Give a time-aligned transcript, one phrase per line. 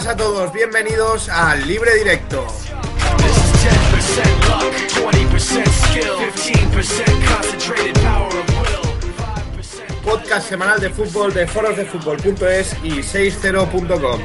[0.00, 2.46] Buenas a todos, bienvenidos al Libre Directo.
[10.02, 14.20] Podcast semanal de fútbol de forosdefutbol.es y 60.com.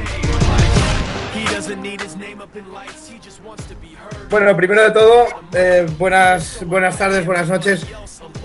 [4.29, 7.85] Bueno, primero de todo, eh, buenas, buenas tardes, buenas noches.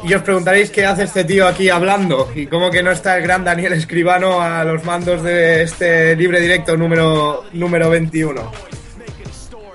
[0.02, 3.22] Y os preguntaréis qué hace este tío aquí hablando y cómo que no está el
[3.22, 8.50] gran Daniel Escribano a los mandos de este libre directo número, número 21.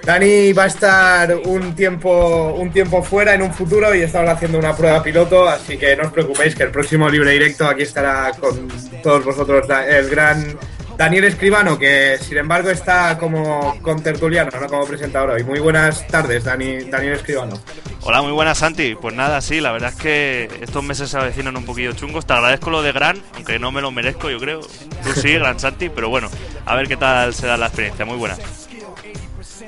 [0.03, 4.59] Dani va a estar un tiempo, un tiempo fuera en un futuro y estamos haciendo
[4.59, 8.31] una prueba piloto, así que no os preocupéis que el próximo libre directo aquí estará
[8.39, 8.67] con
[9.01, 10.57] todos vosotros el gran
[10.97, 15.43] Daniel Escribano, que sin embargo está como con tertuliano, no como presentador hoy.
[15.43, 17.59] Muy buenas tardes, Dani, Daniel Escribano.
[18.01, 18.95] Hola, muy buenas, Santi.
[18.95, 22.25] Pues nada, sí, la verdad es que estos meses se avecinan un poquillo chungos.
[22.25, 24.61] Te agradezco lo de Gran, aunque no me lo merezco, yo creo.
[24.61, 26.29] Tú sí, Gran Santi, pero bueno,
[26.65, 28.05] a ver qué tal se da la experiencia.
[28.05, 28.37] Muy buena.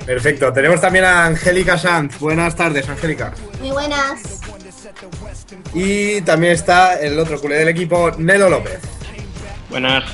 [0.06, 0.52] Perfecto.
[0.52, 2.18] Tenemos también a Angélica Sanz.
[2.18, 3.34] Buenas tardes, Angélica.
[3.60, 4.40] Muy buenas.
[5.74, 8.80] Y también está el otro culé del equipo, Nedo López.
[9.68, 10.04] Buenas.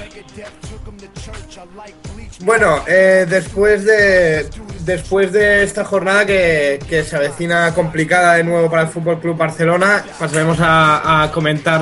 [2.40, 4.48] Bueno, eh, después de
[4.80, 9.36] después de esta jornada que, que, se avecina complicada de nuevo para el Fútbol Club
[9.36, 11.80] Barcelona, pasaremos a, a comentar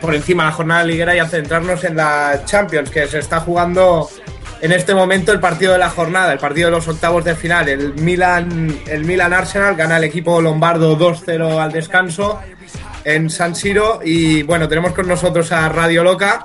[0.00, 4.08] por encima la jornada liguera y a centrarnos en la Champions, que se está jugando
[4.62, 7.68] en este momento el partido de la jornada, el partido de los octavos de final.
[7.68, 12.40] El Milan, el Milan Arsenal gana el equipo lombardo 2-0 al descanso
[13.04, 14.00] en San Siro.
[14.04, 16.42] Y bueno, tenemos con nosotros a Radio Loca,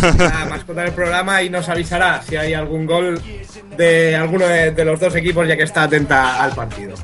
[0.18, 3.20] la mascota del programa, y nos avisará si hay algún gol
[3.76, 6.94] de alguno de, de, los dos equipos, ya que está atenta al partido.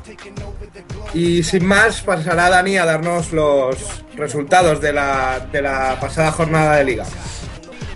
[1.13, 3.77] Y sin más, pasará Dani a darnos los
[4.15, 7.05] resultados de la, de la pasada jornada de liga.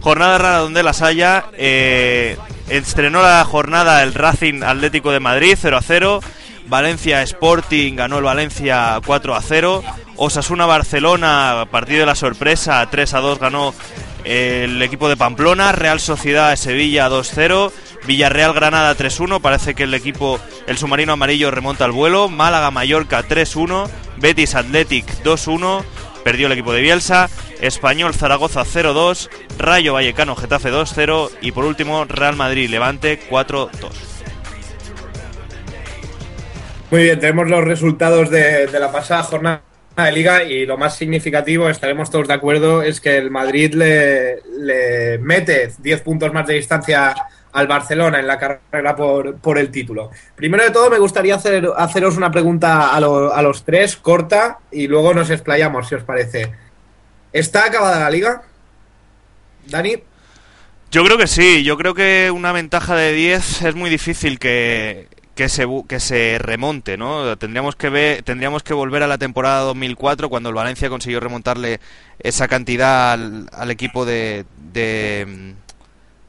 [0.02, 1.46] Jornada rara donde las haya.
[1.54, 2.38] Eh,
[2.70, 6.22] estrenó la jornada el Racing Atlético de Madrid 0 a 0.
[6.68, 9.84] Valencia Sporting ganó el Valencia 4 a 0.
[10.16, 13.74] Osasuna Barcelona, partido de la sorpresa, 3 a 2 ganó
[14.24, 15.72] el equipo de Pamplona.
[15.72, 17.72] Real Sociedad Sevilla 2-0.
[18.06, 19.42] Villarreal Granada 3-1.
[19.42, 22.30] Parece que el equipo, el submarino amarillo, remonta al vuelo.
[22.30, 23.90] Málaga Mallorca 3-1.
[24.18, 25.84] Betis Athletic 2-1.
[26.24, 27.30] Perdió el equipo de Bielsa.
[27.62, 29.30] Español Zaragoza 0-2.
[29.58, 31.30] Rayo Vallecano Getafe 2-0.
[31.42, 33.70] Y por último, Real Madrid Levante 4-2.
[36.92, 39.62] Muy bien, tenemos los resultados de, de la pasada jornada
[39.96, 44.42] de liga y lo más significativo, estaremos todos de acuerdo, es que el Madrid le,
[44.58, 47.14] le mete 10 puntos más de distancia
[47.54, 50.10] al Barcelona en la carrera por, por, el título.
[50.36, 54.60] Primero de todo, me gustaría hacer, haceros una pregunta a, lo, a, los tres, corta,
[54.72, 56.52] y luego nos explayamos, si os parece.
[57.34, 58.44] ¿Está acabada la liga?
[59.68, 59.96] Dani.
[60.92, 65.08] Yo creo que sí, yo creo que una ventaja de 10 es muy difícil que,
[65.36, 67.38] que se, que se remonte, ¿no?
[67.38, 71.80] Tendríamos que ver, tendríamos que volver a la temporada 2004 cuando el Valencia consiguió remontarle
[72.20, 75.56] esa cantidad al, al equipo de, de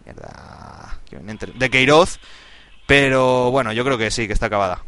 [0.05, 0.99] mierda,
[1.55, 2.21] de Queiroz,
[2.87, 4.83] pero bueno, yo creo que sí, que está acabada.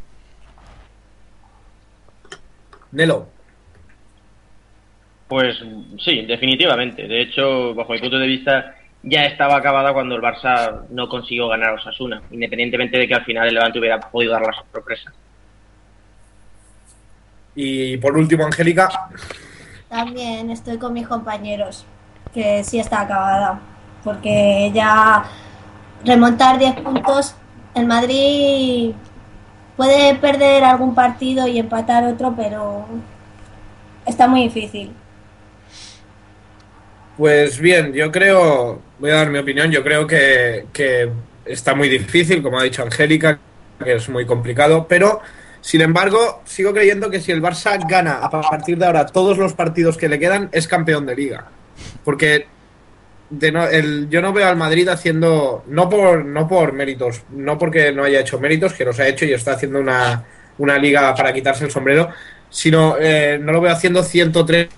[2.92, 3.28] Nelo.
[5.28, 5.56] Pues
[5.98, 7.08] sí, definitivamente.
[7.08, 11.48] De hecho, bajo mi punto de vista, ya estaba acabada cuando el Barça no consiguió
[11.48, 15.12] ganar a Osasuna, independientemente de que al final el Levante hubiera podido dar la sorpresa.
[17.54, 18.88] Y por último, Angélica.
[19.88, 21.84] También estoy con mis compañeros,
[22.32, 23.60] que sí está acabada,
[24.02, 25.24] porque ya
[26.04, 27.36] remontar 10 puntos,
[27.74, 28.92] el Madrid
[29.76, 32.86] puede perder algún partido y empatar otro, pero
[34.06, 34.92] está muy difícil.
[37.16, 41.08] Pues bien, yo creo, voy a dar mi opinión, yo creo que, que
[41.44, 43.38] está muy difícil, como ha dicho Angélica,
[43.82, 45.20] que es muy complicado, pero
[45.60, 49.54] sin embargo, sigo creyendo que si el Barça gana a partir de ahora todos los
[49.54, 51.46] partidos que le quedan, es campeón de liga.
[52.04, 52.46] Porque
[53.30, 57.56] de no, el, yo no veo al Madrid haciendo, no por, no por méritos, no
[57.58, 60.24] porque no haya hecho méritos, que los ha hecho y está haciendo una,
[60.58, 62.10] una liga para quitarse el sombrero,
[62.50, 64.68] sino eh, no lo veo haciendo 113,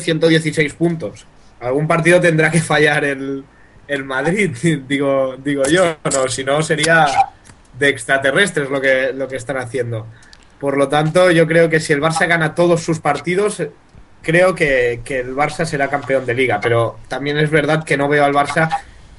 [0.00, 1.26] 116 puntos.
[1.60, 3.44] Algún partido tendrá que fallar el,
[3.86, 4.56] el Madrid,
[4.88, 7.06] digo, digo yo, no, si no sería
[7.78, 10.06] de extraterrestres lo que, lo que están haciendo.
[10.58, 13.62] Por lo tanto, yo creo que si el Barça gana todos sus partidos,
[14.22, 18.08] creo que, que, el Barça será campeón de liga, pero también es verdad que no
[18.08, 18.68] veo al Barça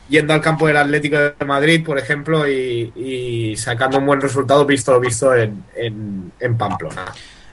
[0.09, 4.65] yendo al campo del Atlético de Madrid, por ejemplo, y, y sacando un buen resultado
[4.65, 7.05] visto lo visto en, en, en, Pamplona.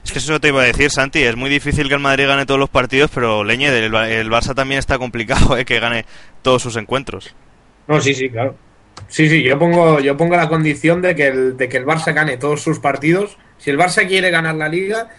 [0.07, 2.45] Es que eso te iba a decir, Santi, es muy difícil que el Madrid gane
[2.45, 5.65] todos los partidos, pero leñe, el, el Barça también está complicado, ¿eh?
[5.65, 6.05] que gane
[6.41, 7.35] todos sus encuentros.
[7.87, 8.55] No, sí, sí, claro.
[9.09, 12.13] Sí, sí, yo pongo, yo pongo la condición de que, el, de que el Barça
[12.13, 13.37] gane todos sus partidos.
[13.57, 15.09] Si el Barça quiere ganar la liga,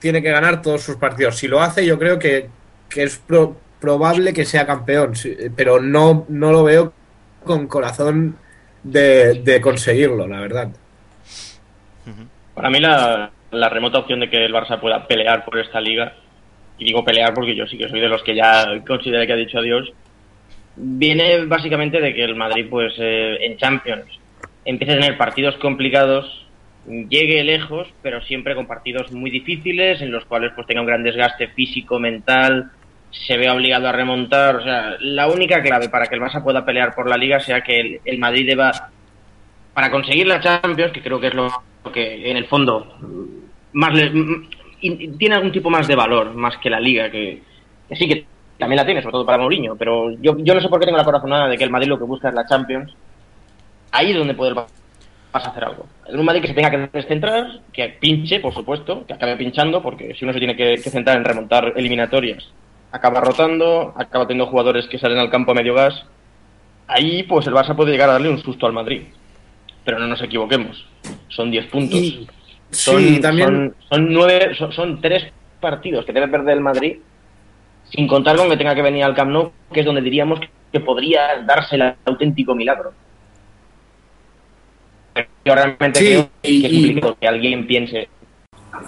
[0.00, 1.38] tiene que ganar todos sus partidos.
[1.38, 2.48] Si lo hace, yo creo que,
[2.90, 6.92] que es pro- probable que sea campeón, sí, pero no, no lo veo
[7.44, 8.36] con corazón
[8.82, 10.70] de, de conseguirlo, la verdad.
[12.54, 16.14] Para mí la, la remota opción de que el Barça pueda pelear por esta liga,
[16.78, 19.36] y digo pelear porque yo sí que soy de los que ya considera que ha
[19.36, 19.92] dicho adiós,
[20.76, 24.06] viene básicamente de que el Madrid pues eh, en Champions
[24.64, 26.46] empiece a tener partidos complicados,
[26.86, 31.02] llegue lejos, pero siempre con partidos muy difíciles en los cuales pues tenga un gran
[31.02, 32.70] desgaste físico, mental,
[33.10, 36.64] se vea obligado a remontar, o sea, la única clave para que el Barça pueda
[36.64, 38.90] pelear por la liga sea que el, el Madrid deba
[39.74, 41.50] para conseguir la Champions, que creo que es lo
[41.92, 43.39] que en el fondo
[43.72, 44.12] más le-
[45.18, 47.42] tiene algún tipo más de valor, más que la Liga, que,
[47.92, 48.24] sí que
[48.58, 50.98] también la tiene, sobre todo para Mourinho, pero yo, yo no sé por qué tengo
[50.98, 52.92] la corazonada de que el Madrid lo que busca es la Champions.
[53.92, 54.68] Ahí es donde puede el Barça
[55.32, 55.86] hacer algo.
[56.06, 59.82] En un Madrid que se tenga que descentrar, que pinche, por supuesto, que acabe pinchando,
[59.82, 62.48] porque si uno se tiene que, centrar en remontar eliminatorias,
[62.92, 66.04] acaba rotando, acaba teniendo jugadores que salen al campo a medio gas.
[66.86, 69.02] Ahí, pues el Barça puede llegar a darle un susto al Madrid.
[69.84, 70.84] Pero no nos equivoquemos.
[71.28, 71.98] Son 10 puntos.
[72.70, 73.48] Son, sí, también.
[73.48, 76.98] son, son nueve, son, son tres partidos que debe perder el Madrid,
[77.90, 80.40] sin contar con que tenga que venir al Camp Nou, que es donde diríamos
[80.72, 82.92] que podría darse el auténtico milagro.
[85.44, 88.08] Yo realmente Sí, creo y- que es complicado que alguien piense.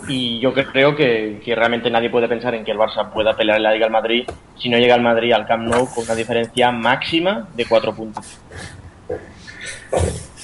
[0.09, 3.57] Y yo creo que, que realmente nadie puede pensar en que el Barça pueda pelear
[3.57, 4.25] en la Liga al Madrid
[4.57, 8.39] si no llega el Madrid al Camp Nou con una diferencia máxima de cuatro puntos.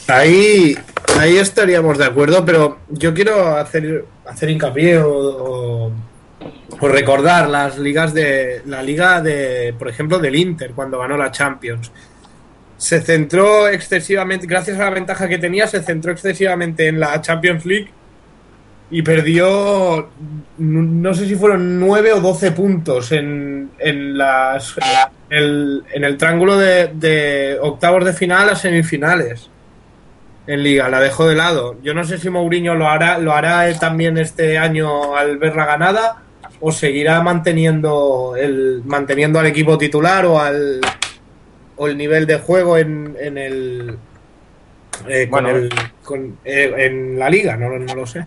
[0.08, 0.74] Ahí,
[1.18, 5.92] ahí estaríamos de acuerdo, pero yo quiero hacer, hacer hincapié o,
[6.80, 11.92] recordar las ligas de la liga de, por ejemplo, del Inter cuando ganó la Champions.
[12.78, 17.66] Se centró excesivamente, gracias a la ventaja que tenía, se centró excesivamente en la Champions
[17.66, 17.90] League
[18.90, 20.08] y perdió,
[20.56, 24.74] no sé si fueron 9 o 12 puntos en, en, las,
[25.28, 29.50] el, en el triángulo de, de octavos de final a semifinales
[30.48, 31.76] en liga, la dejó de lado.
[31.84, 36.22] Yo no sé si Mourinho lo hará, lo hará también este año al verla ganada
[36.60, 40.80] o seguirá manteniendo el manteniendo al equipo titular o al
[41.76, 43.96] o el nivel de juego en, en el
[45.08, 45.58] eh, con Bueno.
[45.58, 45.68] el-
[46.02, 48.26] con- eh, en la liga, no, no lo sé.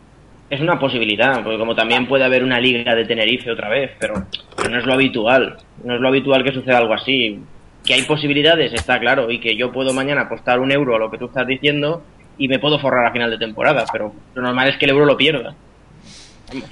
[0.50, 4.26] Es una posibilidad, porque como también puede haber una liga de Tenerife otra vez, pero,
[4.56, 5.58] pero no es lo habitual.
[5.84, 7.40] No es lo habitual que suceda algo así.
[7.86, 11.10] Que hay posibilidades, está claro, y que yo puedo mañana apostar un euro a lo
[11.10, 12.04] que tú estás diciendo
[12.38, 15.06] y me puedo forrar a final de temporada, pero lo normal es que el euro
[15.06, 15.56] lo pierda.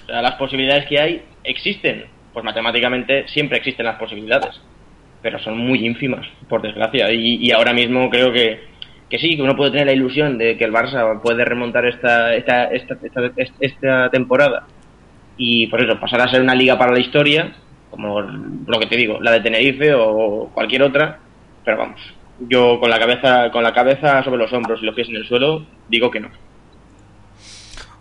[0.08, 2.06] Las posibilidades que hay existen.
[2.34, 4.62] Pues matemáticamente siempre existen las posibilidades,
[5.22, 7.12] pero son muy ínfimas, por desgracia.
[7.12, 8.60] Y, y ahora mismo creo que,
[9.10, 12.36] que sí, que uno puede tener la ilusión de que el Barça puede remontar esta,
[12.36, 14.68] esta, esta, esta, esta temporada
[15.38, 17.54] y por eso pasar a ser una liga para la historia,
[17.90, 21.20] como lo que te digo, la de Tenerife o cualquier otra,
[21.64, 22.02] pero vamos,
[22.48, 25.28] yo con la cabeza, con la cabeza sobre los hombros y los pies en el
[25.28, 26.30] suelo, digo que no.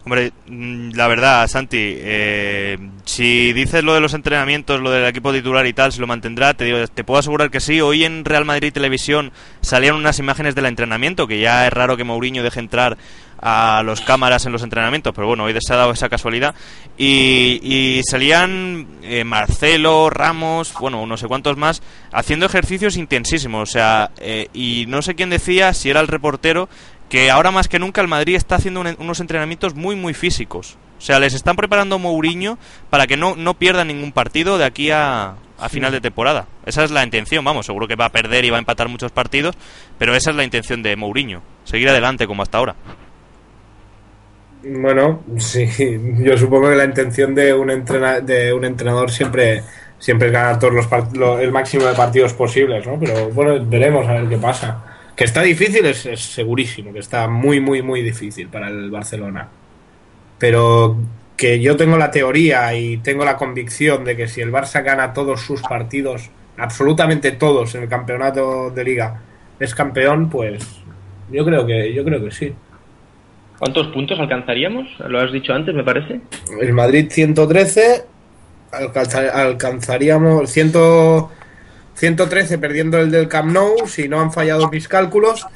[0.05, 5.35] Hombre, mm, la verdad, Santi, eh, si dices lo de los entrenamientos, lo del equipo
[5.35, 7.83] titular y tal, se lo mantendrá, te, digo, te puedo asegurar que sí.
[7.83, 12.05] Hoy en Real Madrid Televisión salían unas imágenes del entrenamiento, que ya es raro que
[12.05, 12.97] Mourinho deje entrar
[13.41, 16.55] a los cámaras en los entrenamientos, pero bueno, hoy se ha dado esa casualidad.
[16.97, 23.69] Y, y salían eh, Marcelo, Ramos, bueno, no sé cuántos más, haciendo ejercicios intensísimos.
[23.69, 26.69] O sea, eh, y no sé quién decía, si era el reportero,
[27.09, 30.77] que ahora más que nunca el Madrid está haciendo un- unos entrenamientos muy muy físicos.
[30.99, 32.59] O sea, les están preparando Mourinho
[32.91, 36.49] para que no, no pierdan ningún partido de aquí a, a final de temporada.
[36.67, 39.13] Esa es la intención, vamos, seguro que va a perder y va a empatar muchos
[39.13, 39.55] partidos,
[39.97, 42.75] pero esa es la intención de Mourinho, seguir adelante como hasta ahora.
[44.63, 45.69] Bueno, sí,
[46.19, 47.69] yo supongo que la intención de un,
[48.25, 49.63] de un entrenador siempre,
[49.99, 52.99] siempre es ganar todos los el máximo de partidos posibles, ¿no?
[52.99, 54.85] Pero bueno, veremos a ver qué pasa.
[55.15, 59.49] Que está difícil es, es segurísimo, que está muy, muy, muy difícil para el Barcelona.
[60.39, 60.97] Pero
[61.37, 65.13] que yo tengo la teoría y tengo la convicción de que si el Barça gana
[65.13, 69.21] todos sus partidos, absolutamente todos en el campeonato de liga,
[69.59, 70.65] es campeón, pues
[71.31, 72.55] yo creo que, yo creo que sí.
[73.59, 74.87] ¿Cuántos puntos alcanzaríamos?
[75.09, 76.21] Lo has dicho antes, me parece.
[76.61, 78.05] El Madrid 113,
[78.73, 80.73] alcanza- alcanzaríamos 100,
[81.95, 85.47] 113 perdiendo el del Camp Nou, si no han fallado mis cálculos,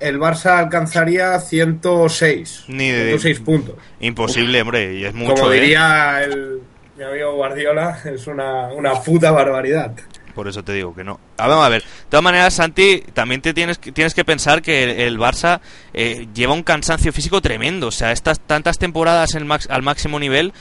[0.00, 3.74] el Barça alcanzaría 106, Ni de- 106 puntos.
[4.00, 5.34] Imposible, hombre, y es mucho.
[5.34, 5.60] Como ¿eh?
[5.60, 6.60] diría el,
[6.96, 9.92] mi amigo Guardiola, es una, una puta barbaridad.
[10.34, 11.20] Por eso te digo que no.
[11.36, 11.82] A ver, vamos a ver.
[11.82, 15.60] De todas maneras, Santi, también te tienes, que- tienes que pensar que el, el Barça
[15.94, 17.88] eh, lleva un cansancio físico tremendo.
[17.88, 20.52] O sea, estas tantas temporadas en max- al máximo nivel,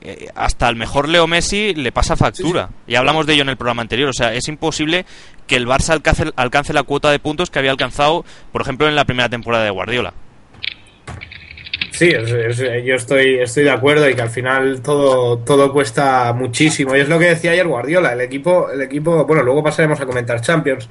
[0.00, 2.70] eh, hasta el mejor Leo Messi le pasa factura.
[2.86, 4.08] Y hablamos de ello en el programa anterior.
[4.08, 5.04] O sea, es imposible
[5.46, 8.94] que el Barça alcance, alcance la cuota de puntos que había alcanzado, por ejemplo, en
[8.96, 10.14] la primera temporada de Guardiola.
[11.98, 16.94] Sí, es- yo estoy, estoy de acuerdo y que al final todo, todo cuesta muchísimo.
[16.94, 20.06] Y es lo que decía ayer Guardiola, el equipo, el equipo, bueno, luego pasaremos a
[20.06, 20.88] comentar Champions,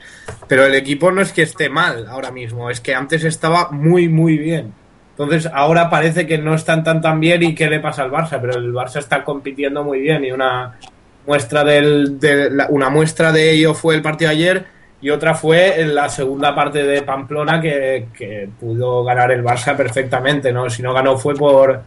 [0.50, 4.10] pero el equipo no es que esté mal ahora mismo, es que antes estaba muy,
[4.10, 4.74] muy bien.
[5.12, 8.38] Entonces ahora parece que no están tan tan bien y qué le pasa al Barça,
[8.42, 10.78] pero el Barça está compitiendo muy bien y una
[11.26, 14.66] muestra del, de una muestra de ello fue el partido ayer
[15.02, 19.76] y otra fue en la segunda parte de Pamplona que, que pudo ganar el Barça
[19.76, 20.70] perfectamente, ¿no?
[20.70, 21.82] Si no ganó fue por,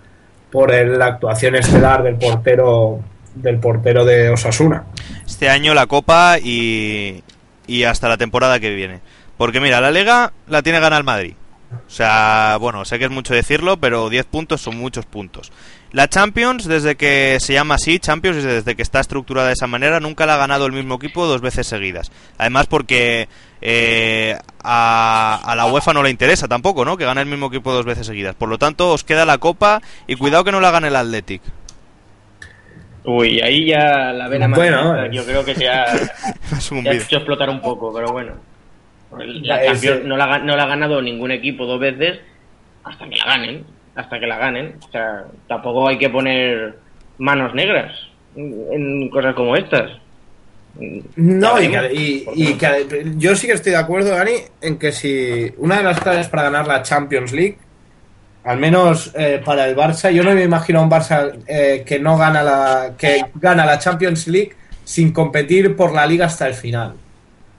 [0.51, 3.01] por el- la actuación estelar del portero
[3.35, 4.85] del portero de Osasuna.
[5.27, 7.23] Este año la Copa y,
[7.67, 8.99] y hasta la temporada que viene.
[9.37, 11.35] Porque mira, la Liga la tiene ganar el Madrid.
[11.73, 15.53] O sea, bueno, sé que es mucho decirlo, pero 10 puntos son muchos puntos.
[15.93, 19.67] La Champions, desde que se llama así, Champions, y desde que está estructurada de esa
[19.69, 22.11] manera, nunca la ha ganado el mismo equipo dos veces seguidas.
[22.39, 23.29] Además porque
[23.61, 26.97] eh, a, a la UEFA no le interesa tampoco, ¿no?
[26.97, 28.35] Que gane el mismo equipo dos veces seguidas.
[28.35, 31.43] Por lo tanto, os queda la Copa y cuidado que no la gane el Athletic.
[33.05, 37.61] Uy, ahí ya la vena Bueno, es- yo creo que se ha, hecho explotar un
[37.61, 38.50] poco, pero bueno.
[39.43, 42.19] La Champions no la, no la ha ganado ningún equipo dos veces
[42.85, 43.65] hasta que la ganen.
[43.95, 44.75] Hasta que la ganen.
[44.87, 46.77] O sea, tampoco hay que poner
[47.19, 47.93] manos negras
[48.37, 49.91] en cosas como estas.
[51.17, 54.93] No, y, que- y- y que- yo sí que estoy de acuerdo, Dani, en que
[54.93, 57.59] si una de las claves para ganar la Champions League,
[58.45, 61.99] al menos eh, para el Barça, yo no me imagino a un Barça eh, que
[61.99, 64.53] no gana la que gana la Champions League
[64.85, 66.95] sin competir por la liga hasta el final.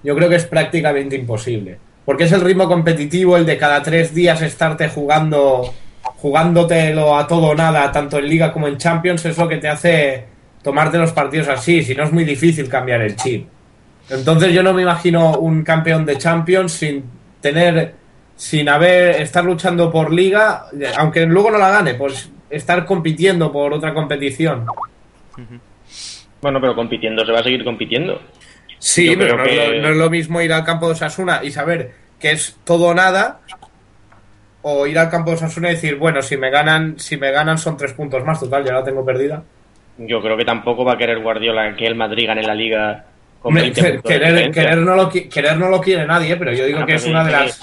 [0.03, 4.13] Yo creo que es prácticamente imposible, porque es el ritmo competitivo, el de cada tres
[4.13, 5.73] días estarte jugando
[6.21, 9.67] jugándotelo a todo o nada, tanto en liga como en Champions, es lo que te
[9.67, 10.25] hace
[10.61, 13.47] tomarte los partidos así, si no es muy difícil cambiar el chip.
[14.09, 17.03] Entonces yo no me imagino un campeón de Champions sin
[17.39, 17.95] tener,
[18.35, 20.65] sin haber, estar luchando por liga,
[20.97, 24.65] aunque luego no la gane, pues estar compitiendo por otra competición.
[26.41, 28.21] Bueno, pero compitiendo, se va a seguir compitiendo.
[28.83, 31.39] Sí, pero no, es que- lo, no es lo mismo ir al campo de Osasuna
[31.43, 33.39] y saber que es todo o nada,
[34.63, 37.57] o ir al campo de Osasuna y decir, bueno, si me ganan, si me ganan
[37.57, 39.43] son tres puntos más, total, ya la tengo perdida.
[39.97, 43.05] Yo creo que tampoco va a querer Guardiola que el Madrid gane la liga
[43.41, 46.53] con Hombre, 20 puntos de querer, no lo, qui- querer no lo quiere nadie, pero
[46.53, 47.61] yo digo Ah, que es una de las,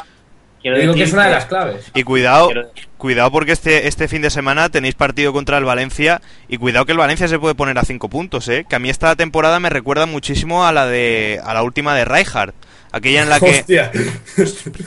[0.61, 1.91] quiero yo digo que es una de las claves.
[1.95, 6.21] Y cuidado, Quiero- cuidado porque este, este fin de semana tenéis partido contra el Valencia
[6.49, 8.67] y cuidado que el Valencia se puede poner a 5 puntos, ¿eh?
[8.69, 12.05] Que a mí esta temporada me recuerda muchísimo a la de a la última de
[12.05, 12.55] Rijkaard,
[12.93, 13.91] aquella en la que Hostia.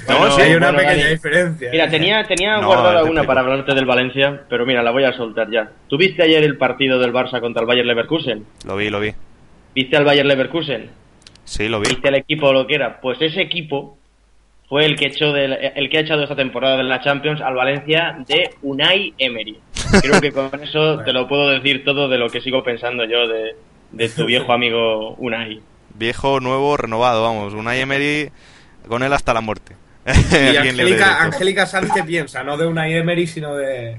[0.08, 1.10] Bueno, Sí, hay una bueno, pequeña Dani.
[1.16, 1.70] diferencia.
[1.72, 5.04] Mira, tenía, tenía No, guardada te una para hablarte del Valencia, pero mira, la voy
[5.04, 5.70] a soltar ya.
[5.88, 8.46] ¿Tuviste ayer el partido del Barça contra el Bayer Leverkusen?
[8.66, 9.14] lo vi, lo vi.
[9.76, 10.90] ¿Viste al Bayer Leverkusen?
[11.46, 11.90] Sí, lo vi.
[11.90, 13.00] ¿Viste al equipo lo que era?
[13.02, 13.98] Pues ese equipo
[14.72, 17.56] fue el que echó del- el que ha echado esta temporada de la Champions al
[17.56, 19.60] Valencia de Unai Emery.
[20.02, 23.28] Creo que con eso te lo puedo decir todo de lo que sigo pensando yo
[23.28, 23.58] de,
[23.92, 25.60] de tu viejo amigo Unai.
[25.94, 28.30] Viejo, nuevo, renovado, vamos, Unai Emery
[28.88, 29.76] con él hasta la muerte.
[30.32, 31.22] Y Angélica.
[31.22, 32.42] Angélica ¿qué piensa?
[32.42, 33.98] No de una Emery, sino de,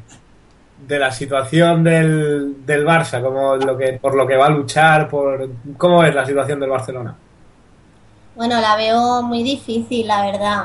[0.89, 5.11] de la situación del, del Barça, como lo que, por lo que va a luchar,
[5.11, 7.15] por cómo es la situación del Barcelona.
[8.35, 10.65] Bueno, la veo muy difícil, la verdad.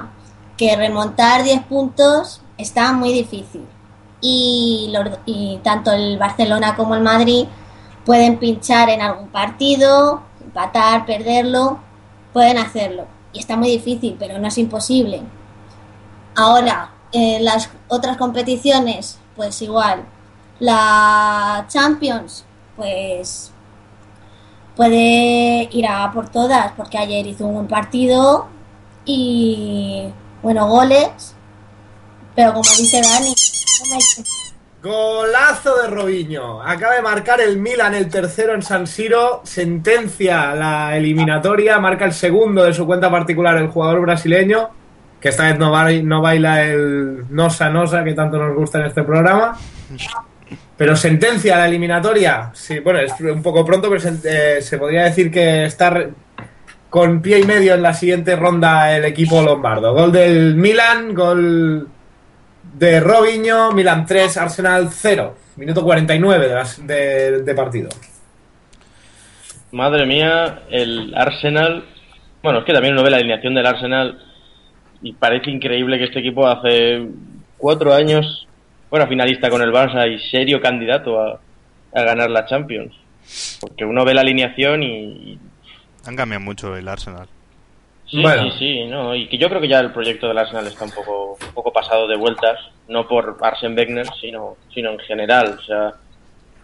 [0.55, 3.65] Que remontar 10 puntos está muy difícil.
[4.21, 4.93] Y,
[5.25, 7.45] y tanto el Barcelona como el Madrid
[8.05, 11.79] pueden pinchar en algún partido, empatar, perderlo,
[12.31, 13.05] pueden hacerlo.
[13.33, 15.21] Y está muy difícil, pero no es imposible.
[16.35, 20.05] Ahora, en las otras competiciones, pues igual.
[20.59, 22.45] La Champions,
[22.77, 23.51] pues
[24.77, 28.47] puede ir a por todas, porque ayer hizo un buen partido
[29.03, 30.07] y,
[30.43, 31.35] bueno, goles.
[32.35, 33.33] Pero como dice Dani,
[34.83, 36.61] Golazo de Robinho.
[36.61, 39.41] Acaba de marcar el Milan el tercero en San Siro.
[39.43, 41.79] Sentencia la eliminatoria.
[41.79, 44.69] Marca el segundo de su cuenta particular el jugador brasileño.
[45.19, 49.57] Que esta vez no baila el Nosa Nosa que tanto nos gusta en este programa.
[50.77, 52.51] Pero sentencia la eliminatoria.
[52.53, 54.11] Sí, bueno, es un poco pronto, pero se,
[54.59, 56.07] eh, podría decir que está
[56.89, 59.93] con pie y medio en la siguiente ronda el equipo lombardo.
[59.93, 61.87] Gol del Milan, gol
[62.73, 65.35] de Robinho, Milan 3, Arsenal 0.
[65.57, 67.89] Minuto 49 de, las- de- de partido.
[69.71, 71.83] Madre mía, el Arsenal.
[72.41, 74.19] Bueno, es que también uno ve la alineación del Arsenal
[75.01, 77.05] y parece increíble que este equipo hace
[77.57, 78.46] cuatro años
[78.89, 81.39] fuera finalista con el Barça y serio candidato a,
[81.93, 82.93] a ganar la Champions.
[83.59, 85.37] Porque uno ve la alineación y.
[86.05, 87.27] Han cambiado mucho el Arsenal.
[88.09, 88.43] Sí, Bueno.
[88.51, 90.91] sí, sí, no, y que yo creo que ya el proyecto del Arsenal está un
[90.91, 95.57] poco, un poco pasado de vueltas, no por Arsen Wenger, sino, sino en general.
[95.59, 95.93] O sea,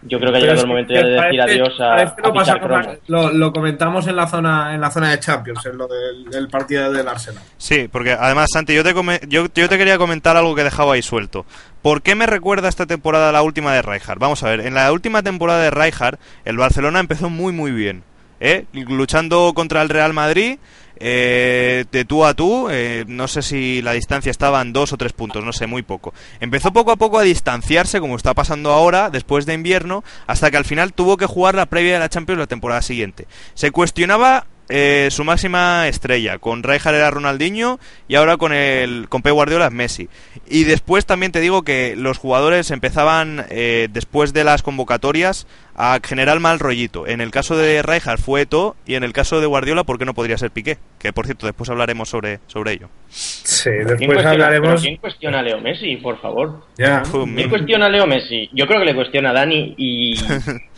[0.06, 2.32] yo creo que ha llegado el momento ya de decir parece- adiós a, lo, fichar
[2.32, 2.98] pasamos- cromos.
[3.08, 6.48] lo- lo comentamos en la zona en la zona de Champions, en lo del, del
[6.48, 7.42] partido del Arsenal.
[7.56, 8.92] Sí, porque además, Santi, yo te,
[9.28, 11.46] yo, yo te quería comentar algo que he dejado ahí suelto.
[11.82, 14.18] ¿Por qué me recuerda esta temporada a la última de Rijkaard?
[14.18, 18.02] Vamos a ver, en la última temporada de Rijkaard, el Barcelona empezó muy, muy bien.
[18.40, 18.64] ¿eh?
[18.72, 20.58] Luchando contra el Real Madrid,
[20.96, 24.96] eh, de tú a tú, eh, no sé si la distancia estaba en dos o
[24.96, 26.14] tres puntos, no sé, muy poco.
[26.40, 30.56] Empezó poco a poco a distanciarse, como está pasando ahora, después de invierno, hasta que
[30.56, 33.26] al final tuvo que jugar la previa de la Champions la temporada siguiente.
[33.54, 36.38] Se cuestionaba eh, su máxima estrella.
[36.38, 40.08] Con Rijkaard era Ronaldinho y ahora con el con Pep Guardiola es Messi.
[40.48, 45.46] Y después también te digo que los jugadores empezaban eh, después de las convocatorias
[45.76, 47.06] a generar mal rollito.
[47.06, 50.04] En el caso de Rijkaard fue Eto'o y en el caso de Guardiola, ¿por qué
[50.04, 50.78] no podría ser Piqué?
[50.98, 52.88] Que por cierto, después hablaremos sobre, sobre ello.
[53.08, 54.82] Sí, ¿Quién después cuestiona, pero hablaremos.
[54.82, 56.64] ¿Quién cuestiona a Leo Messi, por favor?
[57.12, 58.48] Un ¿Quién cuestiona a Leo Messi?
[58.52, 60.14] Yo creo que le cuestiona a Dani y,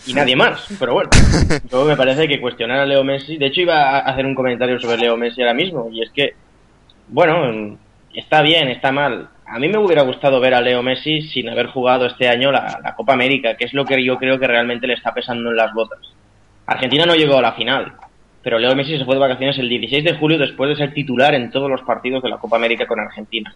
[0.06, 1.10] y nadie más, pero bueno.
[1.70, 3.36] Yo me parece que cuestionar a Leo Messi.
[3.36, 6.34] De hecho, iba a hacer un comentario sobre Leo Messi ahora mismo, y es que,
[7.08, 7.78] bueno,
[8.14, 9.28] está bien, está mal.
[9.48, 12.80] A mí me hubiera gustado ver a Leo Messi sin haber jugado este año la,
[12.82, 15.56] la Copa América, que es lo que yo creo que realmente le está pesando en
[15.56, 16.00] las botas.
[16.66, 17.92] Argentina no llegó a la final,
[18.42, 21.34] pero Leo Messi se fue de vacaciones el 16 de julio después de ser titular
[21.34, 23.54] en todos los partidos de la Copa América con Argentina.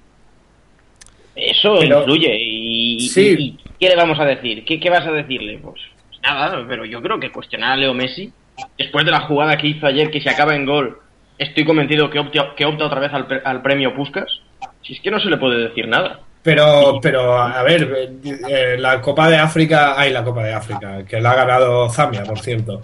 [1.34, 2.36] Eso Pero- influye.
[2.40, 3.36] Y, Sí.
[3.38, 4.64] y- y ¿qué le vamos a decir?
[4.64, 5.58] ¿Qué, qué vas a decirle?
[5.58, 5.80] Pues
[6.22, 8.32] nada, pero yo creo que cuestionar a Leo Messi,
[8.78, 10.98] después de la jugada que hizo ayer, que se acaba en gol,
[11.38, 14.40] estoy convencido que opta, que opta otra vez al, al premio Puskas.
[14.82, 16.20] Si es que no se le puede decir nada.
[16.42, 17.82] Pero, pero, a ver,
[18.24, 21.90] eh, eh, la Copa de África, ay, la Copa de África, que la ha ganado
[21.90, 22.80] Zambia, por cierto.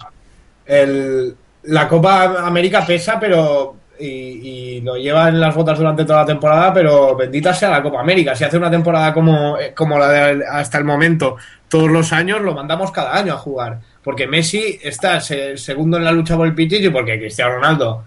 [0.65, 6.19] El, la Copa América pesa, pero, y, y lo lleva en las botas durante toda
[6.19, 8.35] la temporada, pero bendita sea la Copa América.
[8.35, 12.41] Si hace una temporada como, eh, como la de hasta el momento, todos los años,
[12.41, 13.79] lo mandamos cada año a jugar.
[14.03, 18.03] Porque Messi está se- segundo en la lucha por el Pichichi, porque Cristiano Ronaldo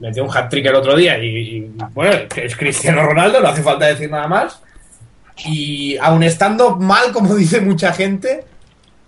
[0.00, 4.10] metió un hat-trick el otro día y, bueno, es Cristiano Ronaldo, no hace falta decir
[4.10, 4.60] nada más.
[5.44, 8.44] Y aun estando mal, como dice mucha gente,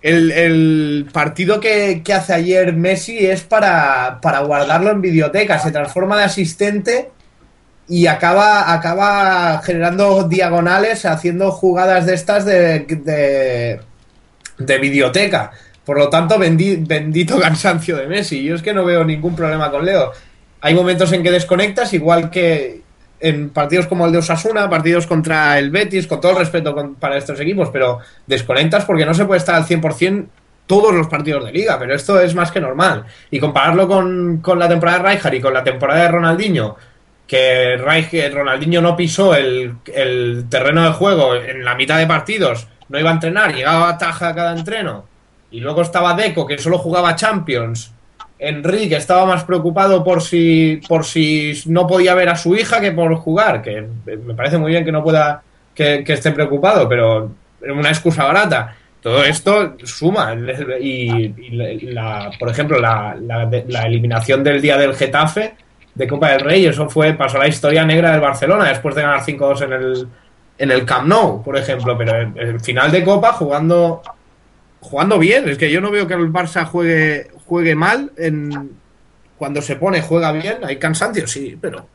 [0.01, 5.59] el, el partido que, que hace ayer Messi es para, para guardarlo en videoteca.
[5.59, 7.09] Se transforma de asistente
[7.87, 13.79] y acaba, acaba generando diagonales, haciendo jugadas de estas de, de,
[14.57, 15.51] de videoteca.
[15.85, 18.41] Por lo tanto, bendi- bendito cansancio de Messi.
[18.43, 20.11] Yo es que no veo ningún problema con Leo.
[20.63, 22.81] Hay momentos en que desconectas, igual que
[23.19, 27.17] en partidos como el de Osasuna, partidos contra el Betis, con todo el respeto para
[27.17, 30.25] estos equipos, pero desconectas porque no se puede estar al 100%
[30.65, 33.03] todos los partidos de liga, pero esto es más que normal.
[33.29, 36.77] Y compararlo con, la temporada de Rijkaard y con la temporada de Ronaldinho,
[37.27, 39.75] que Reich- Ronaldinho no pisó el,
[40.49, 44.33] terreno de juego en la mitad de partidos, no iba a entrenar, llegaba a taja
[44.33, 45.05] cada entreno,
[45.51, 47.91] y luego estaba Deco, que solo jugaba Champions,
[48.43, 52.91] Enrique estaba más preocupado por si, por si no podía ver a su hija que
[52.91, 55.41] por jugar, que me parece muy bien que no pueda,
[55.73, 58.75] que, esté preocupado, pero una excusa barata.
[59.01, 60.35] Todo esto suma
[60.79, 65.55] y, y la, por ejemplo, la, la, la eliminación del día del Getafe
[65.95, 69.01] de Copa del Rey, eso fue, pasó a la historia negra del Barcelona después de
[69.01, 70.07] ganar 5-2 en el,
[70.57, 74.01] en el Camp Nou, por ejemplo, pero el, el final de Copa jugando
[74.83, 75.49] jugando bien.
[75.49, 78.11] Es que yo no veo que el Barça juegue, juegue mal.
[78.17, 78.71] En,
[79.37, 80.57] cuando se pone, juega bien.
[80.63, 81.87] Hay cansancio, sí, pero.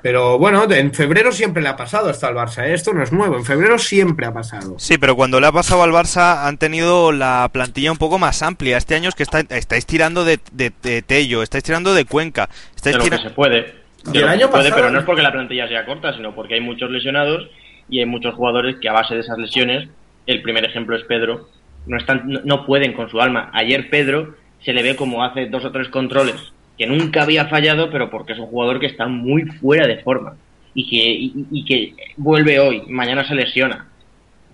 [0.00, 2.64] Pero bueno, en febrero siempre le ha pasado esto al Barça.
[2.64, 2.72] ¿eh?
[2.72, 3.36] Esto no es nuevo.
[3.36, 4.76] En febrero siempre ha pasado.
[4.78, 8.42] Sí, pero cuando le ha pasado al Barça han tenido la plantilla un poco más
[8.44, 8.76] amplia.
[8.76, 12.48] Este año es que está, estáis tirando de, de, de Tello, estáis tirando de Cuenca.
[12.76, 13.16] Estáis de lo tira...
[13.16, 13.60] que se puede.
[14.04, 15.84] De Y el lo año que puede, pasado- pero no es porque la plantilla sea
[15.84, 17.48] corta, sino porque hay muchos lesionados
[17.90, 19.88] y hay muchos jugadores que a base de esas lesiones,
[20.26, 21.48] el primer ejemplo es Pedro,
[21.86, 23.50] no, están, no, no pueden con su alma.
[23.52, 27.90] Ayer Pedro se le ve como hace dos o tres controles, que nunca había fallado,
[27.90, 30.36] pero porque es un jugador que está muy fuera de forma
[30.74, 33.88] y que, y, que vuelve hoy, mañana se lesiona.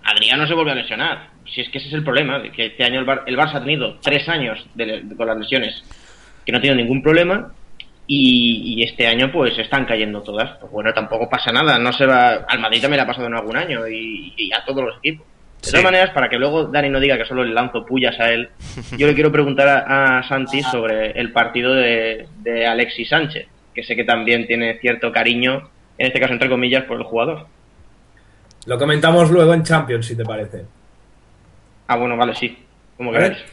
[0.02, 1.30] Adriano se vuelve a lesionar.
[1.46, 3.60] Si es que ese es el problema, que este año el, Bar- el Barça ha
[3.60, 5.82] tenido tres años de- de- con las lesiones
[6.46, 7.52] que no tiene ningún problema
[8.06, 10.58] y, este año pues están cayendo todas.
[10.58, 12.44] Pues bueno, tampoco pasa nada, no se va...
[12.48, 15.26] Al Madrid también le ha pasado en algún año y a todos los equipos.
[15.64, 18.30] De todas maneras, para que luego Dani no diga que solo le lanzo pullas a
[18.30, 18.50] él,
[18.98, 23.82] yo le quiero preguntar a, a Santi sobre el partido de, de Alexis Sánchez, que
[23.84, 27.46] sé que también tiene cierto cariño, en este caso entre comillas, por el jugador.
[28.66, 30.64] Lo comentamos luego en Champions, si te parece.
[31.86, 32.58] Ah, bueno, vale, sí.
[32.96, 33.24] Como Vale.
[33.28, 33.44] queráis.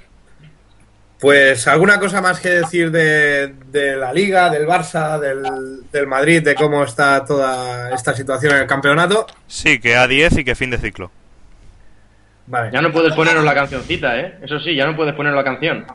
[1.19, 5.43] Pues alguna cosa más que decir de, de la Liga, del Barça, del,
[5.91, 9.27] del Madrid, de cómo está toda esta situación en el campeonato.
[9.45, 11.11] Sí, que A10 y que fin de ciclo.
[12.51, 12.69] Vale.
[12.71, 14.37] Ya no puedes ponernos la cancioncita, ¿eh?
[14.43, 15.85] Eso sí, ya no puedes poner la canción.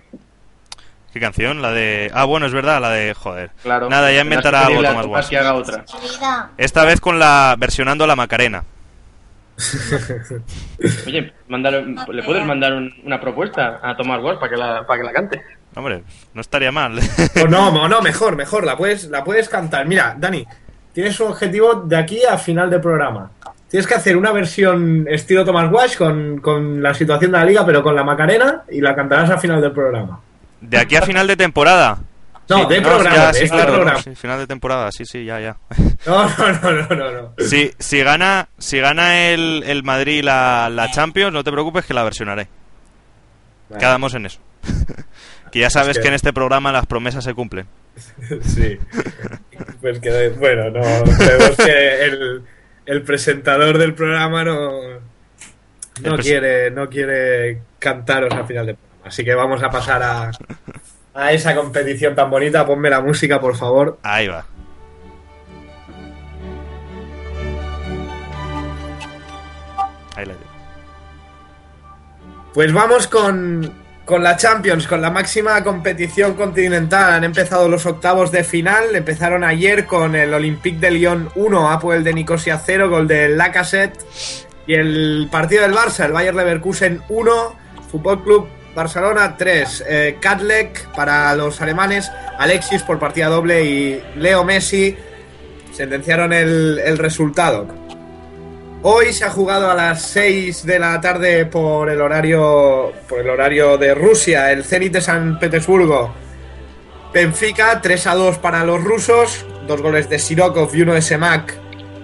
[1.13, 1.61] ¿Qué canción?
[1.63, 2.11] La de...
[2.15, 3.13] Ah, bueno, es verdad, la de...
[3.15, 3.51] Joder.
[3.63, 3.89] Claro.
[3.91, 5.29] Nada, ya inventará algo Tomás Guas.
[5.29, 5.85] que haga otra.
[6.57, 7.57] Esta vez con la...
[7.59, 8.65] versionando la Macarena.
[11.07, 15.01] Oye, mándale- ¿le puedes mandar un- una propuesta a Tomás Walsh para que la, para
[15.01, 15.43] que la cante?
[15.75, 16.03] Hombre,
[16.35, 16.99] no estaría mal.
[17.43, 19.87] O no, o no, mejor, mejor, la puedes, la puedes cantar.
[19.87, 20.47] Mira, Dani,
[20.93, 23.31] tienes un objetivo de aquí a final del programa.
[23.71, 27.67] Tienes que hacer una versión estilo Thomas Wash con, con la situación de la liga,
[27.67, 30.21] pero con la Macarena y la cantarás a final del programa.
[30.61, 31.99] De aquí a final de temporada.
[32.49, 34.03] No, Sí, de programa, ya, de sí, este claro, programa.
[34.03, 35.57] sí, final de temporada, sí, sí, ya, ya.
[36.07, 37.13] No, no, no, no, no.
[37.13, 37.33] no.
[37.39, 41.93] Si, si gana, si gana el, el Madrid la, la Champions, no te preocupes que
[41.95, 42.47] la versionaré.
[43.69, 43.81] Vale.
[43.81, 44.39] Quedamos en eso.
[45.51, 47.67] que ya sabes Es que- que en este programa las promesas se cumplen.
[48.43, 48.79] Sí.
[49.81, 52.43] Pues que, bueno, no, vemos que el,
[52.87, 54.71] el presentador del programa no,
[56.03, 59.09] no quiere, no quiere cantaros al final del programa.
[59.09, 60.31] Así que vamos a pasar a,
[61.15, 62.67] a esa competición tan bonita.
[62.67, 63.99] Ponme la música, por favor.
[64.03, 64.47] Ahí va.
[70.17, 70.35] Ahí la.
[72.55, 73.71] Pues vamos con,
[74.07, 77.13] con la Champions, con la máxima competición continental.
[77.13, 78.95] Han empezado los octavos de final.
[78.95, 83.99] Empezaron ayer con el Olympique de Lyon 1, Apoel de Nicosia 0, gol de Lacazette.
[84.67, 87.57] Y el partido del Barça, el Bayer Leverkusen 1,
[87.91, 89.85] Fútbol Club Barcelona 3.
[89.89, 90.19] Eh,
[90.95, 94.97] para los alemanes, Alexis por partida doble y Leo Messi
[95.73, 97.67] sentenciaron el resultado.
[98.89, 103.29] Hoy se ha jugado a las 6 de la tarde por el horario por el
[103.29, 106.15] horario de Rusia, el Zenit de San Petersburgo.
[107.13, 111.55] Benfica 3 a 2 para los rusos, dos goles de Sirokov y uno de Semak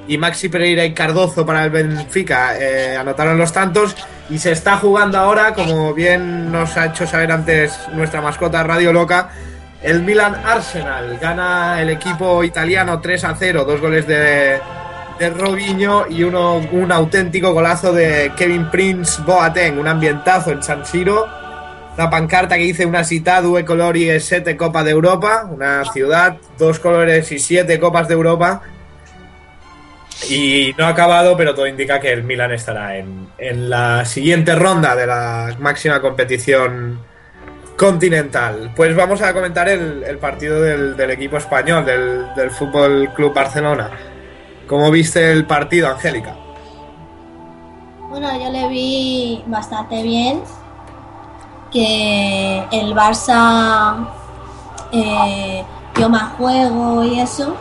[0.09, 3.95] y Maxi Pereira y Cardozo para el Benfica eh, anotaron los tantos
[4.29, 8.92] y se está jugando ahora, como bien nos ha hecho saber antes nuestra mascota Radio
[8.92, 9.31] Loca,
[9.85, 11.16] el Milan Arsenal.
[11.21, 14.61] Gana el equipo italiano 3 a 0, dos goles de,
[15.23, 20.85] de Robinho y uno, un auténtico golazo de Kevin Prince Boateng, un ambientazo en San
[20.85, 21.29] Siro.
[21.97, 26.39] Una pancarta que dice una cita, due colori e sete Copa de Europa, una ciudad,
[26.59, 28.63] dos colores y siete Copas de Europa.
[30.29, 34.57] Y no ha acabado, pero todo indica que el Milan estará en, en la siguiente
[34.57, 36.99] ronda de la máxima competición
[37.77, 38.73] continental.
[38.75, 43.89] Pues vamos a comentar el, partido del, del equipo español, del, del Fútbol Club Barcelona.
[44.73, 46.35] ¿Cómo viste el partido, Angélica?
[48.09, 50.41] bueno, yo le vi bastante bien.
[51.71, 54.09] Que el Barça
[54.91, 55.63] eh,
[55.95, 57.55] dio más juego y eso.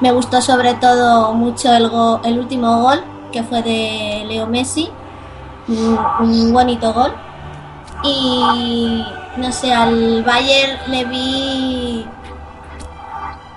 [0.00, 4.88] Me gustó sobre todo mucho el, último gol, que fue de Leo Messi.
[5.68, 7.12] Un, un bonito gol.
[8.04, 9.04] Y
[9.36, 12.06] no sé, al Bayern le vi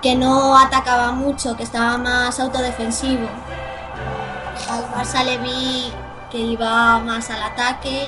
[0.05, 3.27] que no atacaba mucho, que estaba más autodefensivo.
[4.69, 5.91] Al Barça le vi
[6.29, 8.07] que iba más al ataque,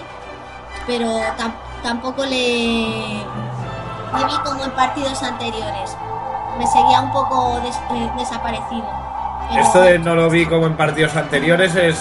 [0.86, 1.08] pero
[1.40, 5.98] tam- tampoco le, le vi como en partidos anteriores.
[6.60, 8.86] Me seguía un poco des- eh, desaparecido.
[9.50, 11.98] Pero- Esto de no lo vi como en partidos anteriores es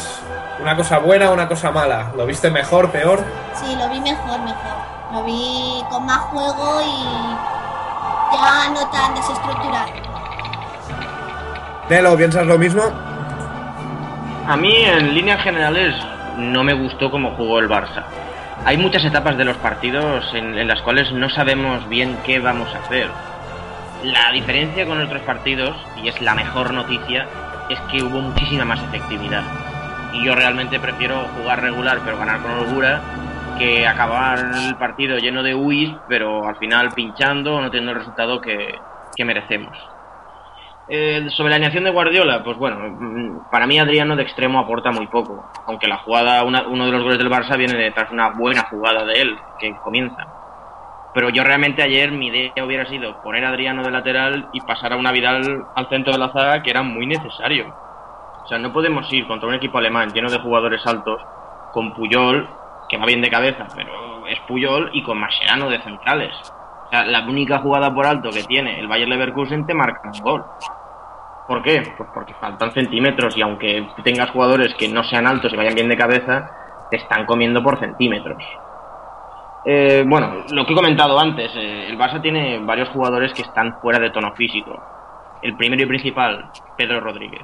[0.60, 2.12] una cosa buena o una cosa mala.
[2.14, 3.24] ¿Lo viste mejor, peor?
[3.54, 4.76] Sí, lo vi mejor, mejor.
[5.14, 7.55] Lo vi con más juego y
[8.32, 9.92] ya no tan desestructurado.
[11.88, 12.82] Nelo, ¿piensas lo mismo?
[14.48, 15.94] A mí, en líneas generales,
[16.36, 18.04] no me gustó cómo jugó el Barça.
[18.64, 22.74] Hay muchas etapas de los partidos en, en las cuales no sabemos bien qué vamos
[22.74, 23.08] a hacer.
[24.02, 27.26] La diferencia con otros partidos, y es la mejor noticia,
[27.68, 29.42] es que hubo muchísima más efectividad.
[30.12, 33.00] Y yo realmente prefiero jugar regular pero ganar con holgura
[33.58, 38.40] que acabar el partido lleno de UIs pero al final pinchando no teniendo el resultado
[38.40, 38.74] que,
[39.14, 39.76] que merecemos.
[40.88, 44.92] Eh, sobre la alineación de Guardiola, pues bueno, mm, para mí Adriano de extremo aporta
[44.92, 48.14] muy poco, aunque la jugada, una- uno de los goles del Barça viene detrás de
[48.14, 50.24] una buena jugada de él, que comienza.
[51.12, 54.96] Pero yo realmente ayer mi idea hubiera sido poner Adriano de lateral y pasar a
[54.96, 57.74] una Vidal al centro de la zaga, que era muy necesario.
[58.44, 61.20] O sea, no podemos ir contra un equipo alemán lleno de jugadores altos
[61.72, 62.48] con Puyol,
[62.88, 66.34] que va bien de cabeza, pero es Puyol, y con Mascherano de centrales.
[66.86, 70.22] O sea, la única jugada por alto que tiene el Bayer Leverkusen te marca un
[70.22, 70.44] gol.
[71.46, 71.82] ¿Por qué?
[71.96, 75.88] Pues porque faltan centímetros y aunque tengas jugadores que no sean altos y vayan bien
[75.88, 76.50] de cabeza,
[76.90, 78.42] te están comiendo por centímetros.
[79.64, 83.80] Eh, bueno, lo que he comentado antes, eh, el Barça tiene varios jugadores que están
[83.80, 84.80] fuera de tono físico.
[85.42, 87.42] El primero y principal, Pedro Rodríguez.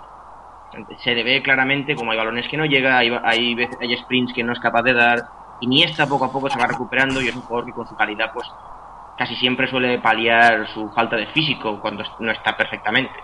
[0.99, 4.43] Se le ve claramente como hay balones que no llega, hay, hay, hay sprints que
[4.43, 5.19] no es capaz de dar.
[5.61, 8.33] Iniesta poco a poco se va recuperando y es un jugador que con su calidad
[8.33, 8.51] pues
[9.17, 13.15] casi siempre suele paliar su falta de físico cuando no está perfectamente.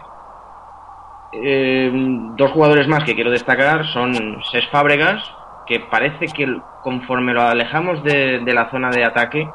[1.32, 1.90] Eh,
[2.36, 5.22] dos jugadores más que quiero destacar son Ses Fábregas,
[5.66, 9.48] que parece que conforme lo alejamos de, la zona de ataque,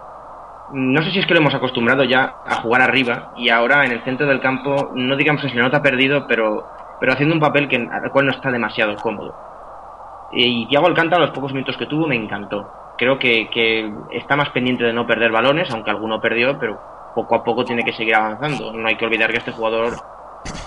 [0.72, 3.92] no sé si es que lo hemos acostumbrado ya a jugar arriba y ahora en
[3.92, 6.68] el centro del campo, no digamos que se nota perdido, pero,
[7.04, 9.36] pero haciendo un papel que, al cual no está demasiado cómodo.
[10.32, 12.72] Y Thiago Alcántara, los pocos minutos que tuvo, me encantó.
[12.98, 16.80] Creo que, que está más pendiente de no perder balones, aunque alguno perdió, pero
[17.14, 18.72] poco a poco tiene que seguir avanzando.
[18.72, 19.96] No hay que olvidar que este jugador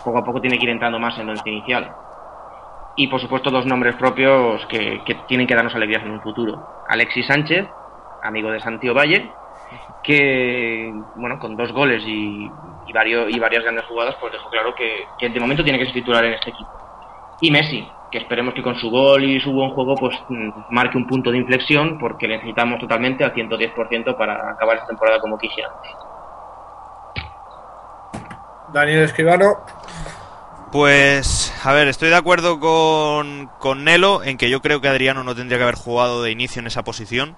[0.05, 1.90] poco a poco tiene que ir entrando más en el inicial.
[2.96, 6.85] Y por supuesto dos nombres propios que, tienen que darnos alegrías en un futuro.
[6.87, 7.66] Alexis Sánchez,
[8.22, 9.31] amigo de Santiago Valle,
[10.03, 12.51] que bueno, con dos goles y,
[12.92, 15.94] varios, y varias grandes jugadas, pues dejó claro que, que de momento tiene que ser
[15.94, 16.70] titular en este equipo.
[17.40, 20.16] Y Messi, que esperemos que con su gol y su buen juego pues
[20.70, 25.38] marque un punto de inflexión porque necesitamos totalmente al 110% para acabar esta temporada como
[25.38, 25.81] quisiéramos.
[28.72, 29.57] Daniel Escribano.
[30.72, 35.22] Pues, a ver, estoy de acuerdo con, con Nelo en que yo creo que Adriano
[35.22, 37.37] no tendría que haber jugado de inicio en esa posición.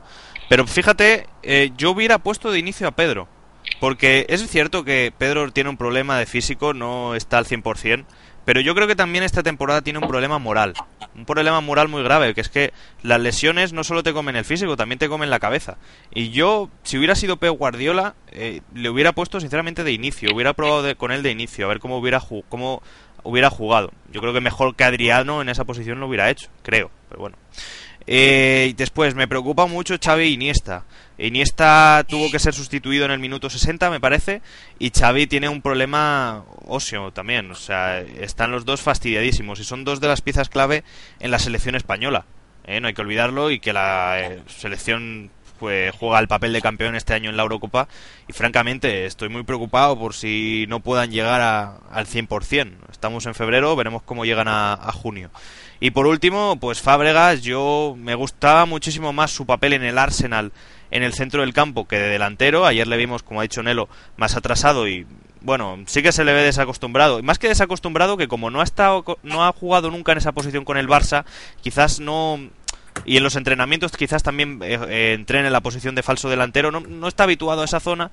[0.48, 3.28] Pero fíjate, eh, yo hubiera puesto de inicio a Pedro.
[3.80, 8.04] Porque es cierto que Pedro tiene un problema de físico, no está al 100%.
[8.48, 10.72] Pero yo creo que también esta temporada tiene un problema moral.
[11.14, 14.44] Un problema moral muy grave, que es que las lesiones no solo te comen el
[14.46, 15.76] físico, también te comen la cabeza.
[16.14, 20.30] Y yo, si hubiera sido Pep Guardiola, eh, le hubiera puesto sinceramente de inicio.
[20.34, 22.82] Hubiera probado con él de inicio, a ver cómo hubiera, cómo
[23.22, 23.92] hubiera jugado.
[24.10, 26.90] Yo creo que mejor que Adriano en esa posición lo hubiera hecho, creo.
[27.10, 27.36] Pero bueno.
[28.10, 30.84] Eh, después, me preocupa mucho Xavi Iniesta.
[31.18, 34.40] Iniesta tuvo que ser sustituido en el minuto 60, me parece,
[34.78, 37.50] y Xavi tiene un problema óseo también.
[37.50, 40.84] O sea, están los dos fastidiadísimos y son dos de las piezas clave
[41.20, 42.24] en la selección española.
[42.64, 42.80] ¿eh?
[42.80, 46.94] No hay que olvidarlo y que la eh, selección pues juega el papel de campeón
[46.94, 47.88] este año en la Eurocopa
[48.28, 52.70] y francamente estoy muy preocupado por si no puedan llegar a, al 100%.
[52.90, 55.30] Estamos en febrero, veremos cómo llegan a junio.
[55.80, 60.52] Y por último, pues Fábregas, yo me gustaba muchísimo más su papel en el Arsenal
[60.90, 62.66] en el centro del campo que de delantero.
[62.66, 65.06] Ayer le vimos, como ha dicho Nelo, más atrasado y
[65.40, 67.20] bueno, sí que se le ve desacostumbrado.
[67.20, 70.32] Y más que desacostumbrado, que como no ha estado, no ha jugado nunca en esa
[70.32, 71.24] posición con el Barça,
[71.62, 72.40] quizás no
[73.04, 76.70] y en los entrenamientos quizás también eh, eh, entrene en la posición de falso delantero,
[76.70, 78.10] no, no está habituado a esa zona,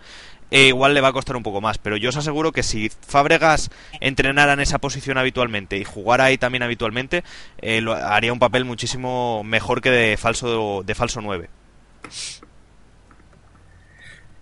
[0.51, 1.77] e igual le va a costar un poco más.
[1.77, 6.37] Pero yo os aseguro que si Fábregas entrenara en esa posición habitualmente y jugara ahí
[6.37, 7.23] también habitualmente,
[7.59, 11.49] eh, lo, haría un papel muchísimo mejor que de falso, de falso 9.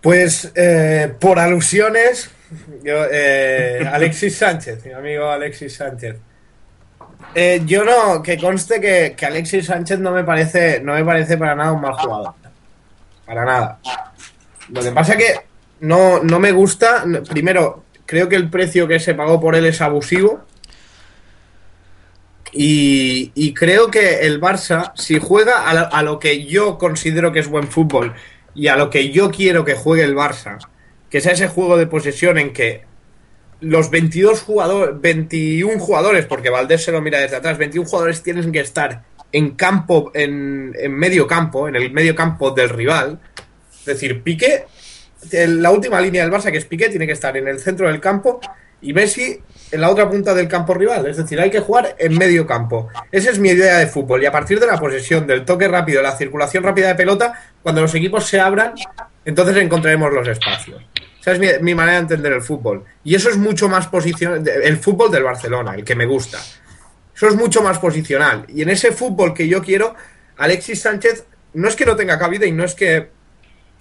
[0.02, 0.52] Pues
[1.20, 2.30] por alusiones,
[3.92, 6.18] Alexis Sánchez, mi amigo Alexis Sánchez.
[7.36, 11.56] Eh, yo no, que conste que, Alexis Sánchez no me parece, no me parece para
[11.56, 12.34] nada un mal jugador.
[13.26, 13.80] Para nada.
[14.70, 15.53] Lo que pasa es que
[15.84, 17.04] no, no me gusta.
[17.30, 20.46] Primero, creo que el precio que se pagó por él es abusivo.
[22.54, 27.68] Y, creo que el Barça, si juega a lo, que yo considero que es buen
[27.68, 28.14] fútbol
[28.54, 30.60] y a lo que yo quiero que juegue el Barça,
[31.10, 32.86] que sea ese juego de posesión en que
[33.60, 38.52] los 22 jugadores, 21 jugadores, porque Valdés se lo mira desde atrás, 21 jugadores tienen
[38.52, 43.20] que estar en campo, en, en medio campo, en el medio campo del rival.
[43.80, 44.66] Es decir, Piqué,
[45.32, 48.00] la última línea del Barça, que es Piqué, tiene que estar en el centro del
[48.00, 48.40] campo
[48.82, 49.40] y Messi
[49.72, 51.06] en la otra punta del campo rival.
[51.08, 52.90] Es decir, hay que jugar en medio campo.
[53.12, 54.22] Esa es mi idea de fútbol.
[54.22, 57.82] Y a partir de la posesión, del toque rápido, la circulación rápida de pelota, cuando
[57.82, 58.74] los equipos se abran,
[59.26, 60.84] entonces encontraremos los espacios.
[61.20, 62.84] Esa es mi, manera de entender el fútbol.
[63.04, 64.46] Y eso es mucho más posicional.
[64.46, 66.40] El fútbol del Barcelona, el que me gusta.
[67.16, 68.46] Eso es mucho más posicional.
[68.50, 69.96] Y en ese fútbol que yo quiero,
[70.38, 73.10] Alexis Sánchez no es que no tenga cabida y no es que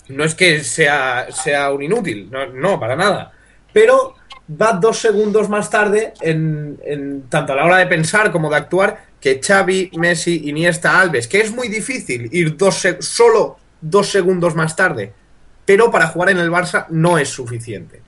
[0.09, 3.33] no es que sea, sea un inútil, no, para nada.
[3.73, 4.15] Pero
[4.61, 9.05] va dos segundos más tarde, en, tanto a la hora de pensar como de actuar,
[9.21, 14.77] que Xavi, Messi, Iniesta, Alves, que es muy difícil ir dos solo dos segundos más
[14.77, 15.13] tarde
[15.65, 18.03] pero para jugar en el Barça no es suficiente.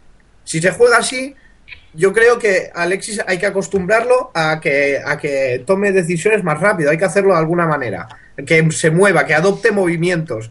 [0.44, 1.34] Si se juega así,
[1.94, 6.90] yo creo que Alexis hay que acostumbrarlo a que, a que tome decisiones más rápido,
[6.90, 8.08] hay que hacerlo de alguna manera.
[8.46, 10.50] que se mueva, que adopte movimientos.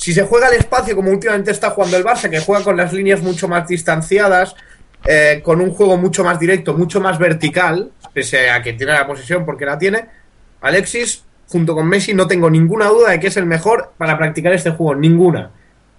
[0.00, 2.90] Si se juega al espacio, como últimamente está jugando el Barça, que juega con las
[2.90, 4.56] líneas mucho más distanciadas,
[5.04, 9.06] eh, con un juego mucho más directo, mucho más vertical, pese a que tiene la
[9.06, 10.06] posesión porque la tiene,
[10.62, 14.54] Alexis, junto con Messi, no tengo ninguna duda de que es el mejor para practicar
[14.54, 15.50] este juego, ninguna.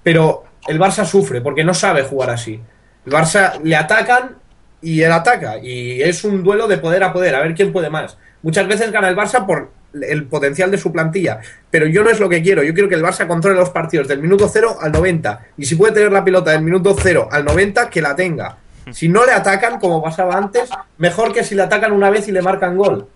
[0.01, 2.59] Pero el Barça sufre porque no sabe jugar así.
[3.05, 4.35] El Barça le atacan
[4.81, 5.59] y él ataca.
[5.59, 8.17] Y es un duelo de poder a poder, a ver quién puede más.
[8.41, 11.39] Muchas veces gana el Barça por el potencial de su plantilla.
[11.69, 12.63] Pero yo no es lo que quiero.
[12.63, 15.47] Yo quiero que el Barça controle los partidos del minuto 0 al 90.
[15.57, 18.57] Y si puede tener la pelota del minuto 0 al 90, que la tenga.
[18.91, 22.31] Si no le atacan, como pasaba antes, mejor que si le atacan una vez y
[22.31, 23.07] le marcan gol.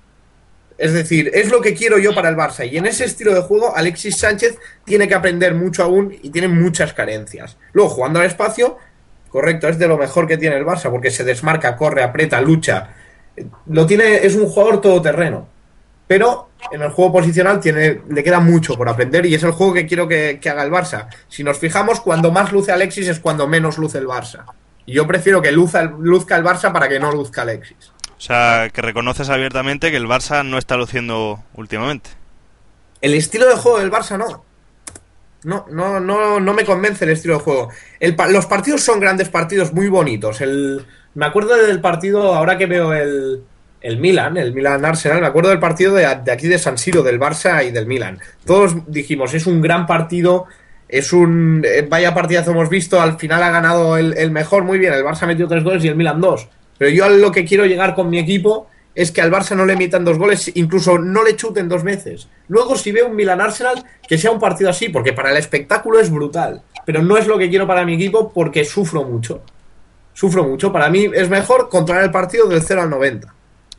[0.77, 2.69] Es decir, es lo que quiero yo para el Barça.
[2.69, 6.49] Y en ese estilo de juego, Alexis Sánchez tiene que aprender mucho aún y tiene
[6.49, 7.57] muchas carencias.
[7.71, 8.77] Luego, jugando al espacio,
[9.29, 12.89] correcto, es de lo mejor que tiene el Barça, porque se desmarca, corre, aprieta, lucha.
[13.67, 15.47] Lo tiene, es un jugador todoterreno.
[16.07, 19.73] Pero en el juego posicional tiene, le queda mucho por aprender y es el juego
[19.73, 21.07] que quiero que, que haga el Barça.
[21.27, 24.45] Si nos fijamos, cuando más luce Alexis es cuando menos luce el Barça.
[24.85, 27.91] Y yo prefiero que luzca el, luzca el Barça para que no luzca Alexis.
[28.17, 32.11] O sea, que reconoces abiertamente que el Barça no está luciendo últimamente.
[33.01, 34.45] El estilo de juego del Barça no.
[35.43, 37.69] No, no, no, no me convence el estilo de juego.
[37.99, 40.41] El, los partidos son grandes partidos, muy bonitos.
[40.41, 43.43] El, me acuerdo del partido, ahora que veo el,
[43.85, 47.19] el Milan, el Milan Arsenal, me acuerdo del partido de, aquí de San Siro, del
[47.19, 48.17] Barça y del Milan.
[48.43, 50.45] Todos dijimos, es un gran partido,
[50.89, 54.91] es un eh, vaya partidazo hemos visto, al final ha ganado el, mejor, muy bien,
[54.91, 56.49] el Barça ha metido tres goles y el Milan dos.
[56.79, 59.67] Pero yo a lo que quiero llegar con mi equipo es que al Barça no
[59.67, 62.27] le metan dos goles, incluso no le chuten dos veces.
[62.47, 65.99] Luego, si veo un Milan Arsenal, que sea un partido así, porque para el espectáculo
[65.99, 66.63] es brutal.
[66.87, 69.43] Pero no es lo que quiero para mi equipo porque sufro mucho.
[70.13, 70.71] Sufro mucho.
[70.71, 73.34] Para mí es mejor controlar el partido del 0 al 90.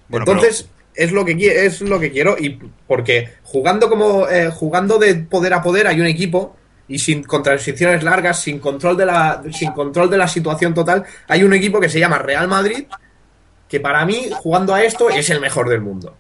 [0.09, 1.07] Bueno, Entonces, pero...
[1.07, 2.37] es, lo que, es lo que quiero.
[2.39, 6.57] Y porque jugando como eh, jugando de poder a poder hay un equipo
[6.89, 11.43] y sin transiciones largas, sin control de la sin control de la situación total, hay
[11.43, 12.87] un equipo que se llama Real Madrid
[13.69, 16.17] que para mí jugando a esto es el mejor del mundo.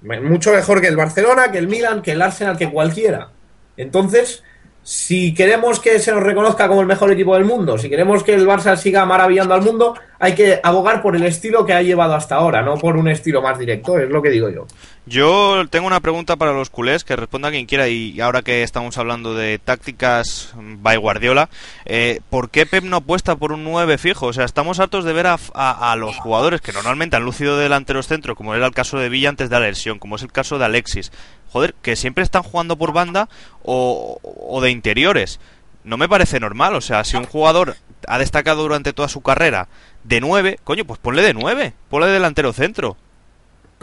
[0.00, 3.30] Mucho mejor que el Barcelona, que el Milan, que el Arsenal, que cualquiera.
[3.76, 4.42] Entonces,
[4.82, 8.34] si queremos que se nos reconozca como el mejor equipo del mundo, si queremos que
[8.34, 12.14] el Barça siga maravillando al mundo, hay que abogar por el estilo que ha llevado
[12.14, 14.66] hasta ahora, no por un estilo más directo, es lo que digo yo.
[15.04, 18.98] Yo tengo una pregunta para los culés, que responda quien quiera, y ahora que estamos
[18.98, 21.48] hablando de tácticas by Guardiola,
[21.84, 24.26] eh, ¿por qué Pep no apuesta por un 9 fijo?
[24.26, 27.64] O sea, estamos hartos de ver a, a, los jugadores que normalmente han lucido de
[27.64, 30.30] delanteros centro, como era el caso de Villa antes de la lesión, como es el
[30.30, 31.10] caso de Alexis,
[31.52, 33.28] joder, que siempre están jugando por banda
[33.62, 35.38] o, o, de interiores.
[35.84, 37.76] No me parece normal, o sea, si un jugador
[38.08, 39.68] ha destacado durante toda su carrera
[40.04, 42.96] de 9, coño, pues ponle de 9, ponle de delantero centro.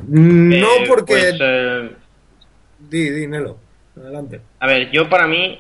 [0.08, 1.14] No, porque.
[1.14, 1.92] Pues, eh...
[2.80, 3.58] Di, di, Nelo.
[3.98, 4.42] Adelante.
[4.60, 5.60] A ver, yo para mí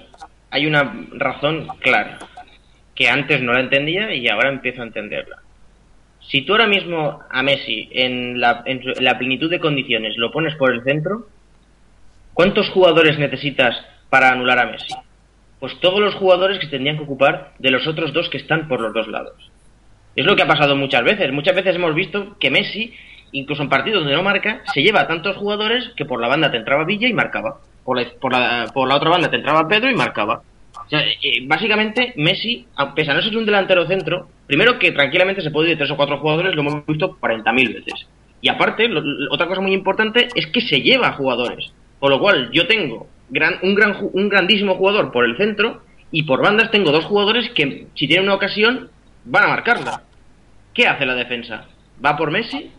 [0.49, 2.19] hay una razón clara.
[2.95, 5.37] Que antes no la entendía y ahora empiezo a entenderla.
[6.21, 10.55] Si tú ahora mismo a Messi en la, en la plenitud de condiciones lo pones
[10.55, 11.27] por el centro,
[12.39, 13.75] ¿cuántos jugadores necesitas
[14.09, 14.95] para anular a Messi?
[15.59, 18.79] Pues todos los jugadores que tendrían que ocupar de los otros dos que están por
[18.79, 19.51] los dos lados.
[20.15, 21.33] Es lo que ha pasado muchas veces.
[21.33, 22.93] Muchas veces hemos visto que Messi
[23.33, 26.49] incluso en partidos donde no marca, se lleva a tantos jugadores que por la banda
[26.49, 27.57] te entraba Villa y marcaba.
[27.83, 30.41] Por la, por la, por la otra banda te entraba Pedro y marcaba.
[30.85, 35.41] O sea, eh, básicamente, Messi, pese a no ser un delantero centro, primero que tranquilamente
[35.41, 38.07] se puede ir de tres o cuatro jugadores, lo hemos visto 40.000 veces.
[38.41, 41.73] Y aparte, lo, otra cosa muy importante es que se lleva a jugadores.
[41.99, 45.81] Con lo cual, yo tengo gran, un, gran, un grandísimo jugador por el centro
[46.11, 48.89] y por bandas tengo dos jugadores que, si tienen una ocasión,
[49.25, 50.03] van a marcarla.
[50.73, 51.65] ¿Qué hace la defensa?
[52.03, 52.71] ¿Va por Messi?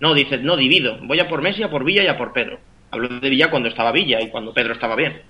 [0.00, 0.98] No, dice, no, divido.
[1.02, 2.58] Voy a por Messi, a por Villa y a por Pedro.
[2.90, 5.22] Hablo de Villa cuando estaba Villa y cuando Pedro estaba bien.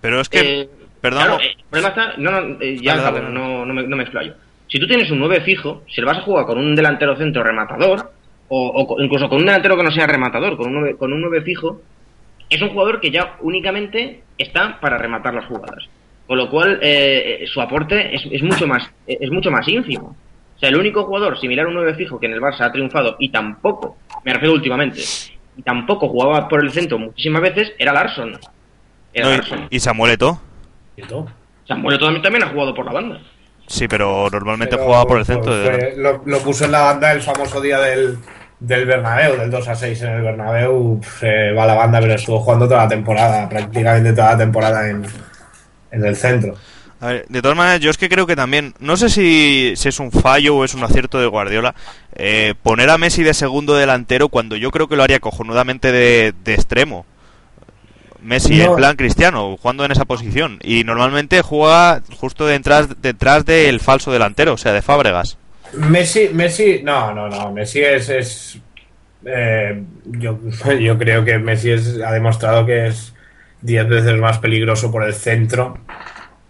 [0.00, 0.62] Pero es que...
[0.62, 0.68] Eh,
[1.00, 1.22] perdón.
[1.22, 2.16] Claro, el problema está...
[2.18, 4.34] No, no, eh, ya no, no, me, no me explayo.
[4.68, 7.42] Si tú tienes un 9 fijo, si le vas a jugar con un delantero centro
[7.42, 8.12] rematador,
[8.48, 11.22] o, o incluso con un delantero que no sea rematador, con un 9, con un
[11.22, 11.80] 9 fijo,
[12.50, 15.88] es un jugador que ya únicamente está para rematar las jugadas.
[16.26, 20.14] Con lo cual, eh, su aporte es, es, mucho más, es mucho más ínfimo.
[20.56, 22.72] O sea, el único jugador similar a un 9 fijo que en el Barça ha
[22.72, 25.02] triunfado y tampoco, me refiero últimamente,
[25.56, 28.38] y tampoco jugaba por el centro muchísimas veces, era Larson.
[29.12, 29.68] Era no, Larson.
[29.70, 30.40] ¿Y Samuel Eto'o
[32.22, 33.20] también ha jugado por la banda.
[33.66, 35.52] Sí, pero normalmente pero, jugaba por el centro.
[35.52, 35.96] Pues, de...
[35.96, 38.18] lo, lo, puso en la banda el famoso día del,
[38.60, 41.00] del Bernabéu, del 2 a 6 en el Bernabéu.
[41.20, 45.04] Se va la banda, pero estuvo jugando toda la temporada, prácticamente toda la temporada en,
[45.90, 46.54] en el centro.
[47.00, 49.88] A ver, de todas maneras, yo es que creo que también, no sé si, si
[49.88, 51.76] es un fallo o es un acierto de Guardiola,
[52.16, 56.34] eh, poner a Messi de segundo delantero cuando yo creo que lo haría cojonudamente de,
[56.42, 57.06] de extremo.
[58.20, 58.64] Messi No.
[58.64, 60.58] en plan cristiano, jugando en esa posición.
[60.60, 65.37] Y normalmente juega justo detrás, detrás del falso delantero, o sea, de Fábregas.
[65.74, 68.60] Messi, Messi, no, no, no, Messi es, es
[69.24, 70.38] eh, yo,
[70.80, 73.14] yo creo que Messi es, ha demostrado que es
[73.62, 75.78] 10 veces más peligroso por el centro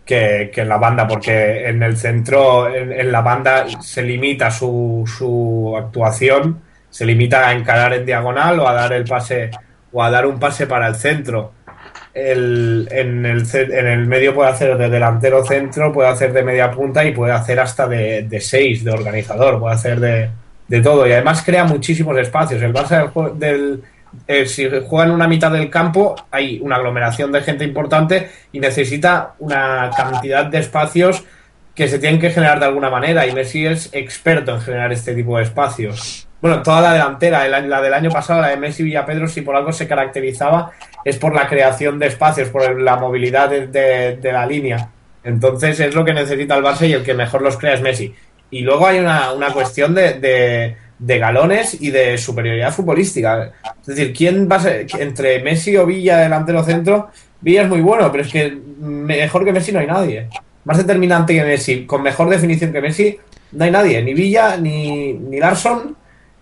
[0.05, 4.51] que, que en la banda, porque en el centro, en, en la banda se limita
[4.51, 9.51] su, su actuación, se limita a encarar en diagonal o a dar el pase
[9.93, 11.53] o a dar un pase para el centro.
[12.19, 16.71] El, en, el, en el medio puede hacer de delantero centro, puede hacer de media
[16.71, 20.29] punta y puede hacer hasta de, de seis, de organizador, puede hacer de,
[20.67, 21.07] de todo.
[21.07, 22.61] Y además crea muchísimos espacios.
[22.63, 23.83] El Barça del, del,
[24.27, 28.61] eh, si juega en una mitad del campo, hay una aglomeración de gente importante y
[28.61, 31.25] necesita una cantidad de espacios
[31.75, 33.27] que se tienen que generar de alguna manera.
[33.27, 36.28] Y Messi es experto en generar este tipo de espacios.
[36.41, 39.57] Bueno, toda la delantera, el- la del año pasado, la de Messi Villapedro, si por
[39.57, 40.71] algo se caracterizaba,
[41.05, 44.89] es por la creación de espacios, por la movilidad de, la línea.
[45.25, 48.15] Entonces es lo que necesita el Barça y el que mejor los crea es Messi.
[48.51, 53.53] Y luego hay una, cuestión de, de- de galones y de superioridad futbolística.
[53.81, 57.11] Es decir, ¿quién va a ser entre Messi o Villa delantero centro?
[57.41, 60.29] Villa es muy bueno, pero es que mejor que Messi no hay nadie.
[60.65, 63.17] Más determinante que Messi, con mejor definición que Messi,
[63.53, 64.03] no hay nadie.
[64.03, 65.97] Ni Villa, ni, ni Larson,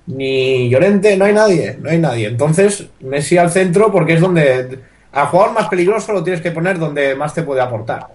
[0.07, 1.79] ni Llorente, no hay nadie.
[1.81, 2.29] No hay nadie.
[2.29, 4.79] Entonces, Messi al centro, porque es donde.
[5.13, 8.07] Al jugador más peligroso lo tienes que poner donde más te puede aportar.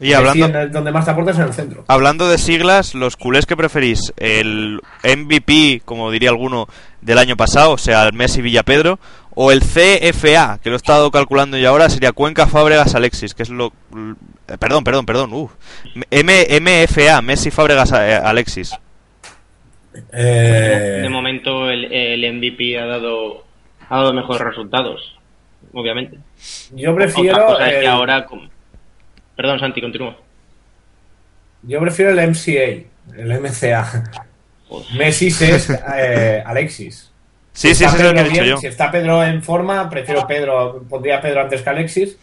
[0.00, 1.84] Y hablando, Messi donde más te aporta es en el centro.
[1.88, 6.66] hablando de siglas, los culés que preferís, el MVP, como diría alguno,
[7.00, 8.98] del año pasado, o sea, el Messi Villapedro,
[9.34, 13.42] o el CFA, que lo he estado calculando yo ahora, sería Cuenca Fábregas Alexis, que
[13.42, 13.68] es lo...
[14.48, 15.32] eh, Perdón, perdón, perdón.
[15.34, 15.52] uf.
[16.10, 18.72] M MFA, Messi Fábregas eh, Alexis.
[20.12, 23.44] Eh, De momento el, el MVP ha dado,
[23.88, 25.18] ha dado mejores resultados,
[25.72, 26.18] obviamente.
[26.72, 27.60] yo Otra prefiero.
[27.60, 28.24] es que ahora...
[28.26, 28.50] con-
[29.36, 30.16] Perdón, Santi, continúa.
[31.62, 34.04] Yo prefiero el MCA, el MCA.
[34.68, 34.86] Joder.
[34.96, 37.12] Messi es eh, Alexis.
[37.52, 38.56] Sí, sí, sí, es lo que he Pedro dicho bien, yo.
[38.60, 42.18] Si está Pedro en forma, prefiero Pedro, pondría a Pedro antes que Alexis.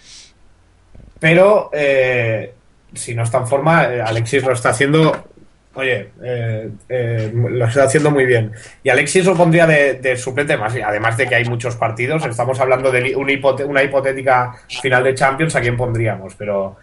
[1.19, 2.53] Pero eh,
[2.93, 5.30] si no está en forma, Alexis lo está haciendo.
[5.76, 8.51] Oye, eh, eh, lo está haciendo muy bien.
[8.84, 12.24] Y Alexis lo pondría de, suplente, más, además de que hay muchos partidos.
[12.26, 16.36] Estamos hablando de una hipotética final de Champions, ¿a quién pondríamos?
[16.36, 16.78] Pero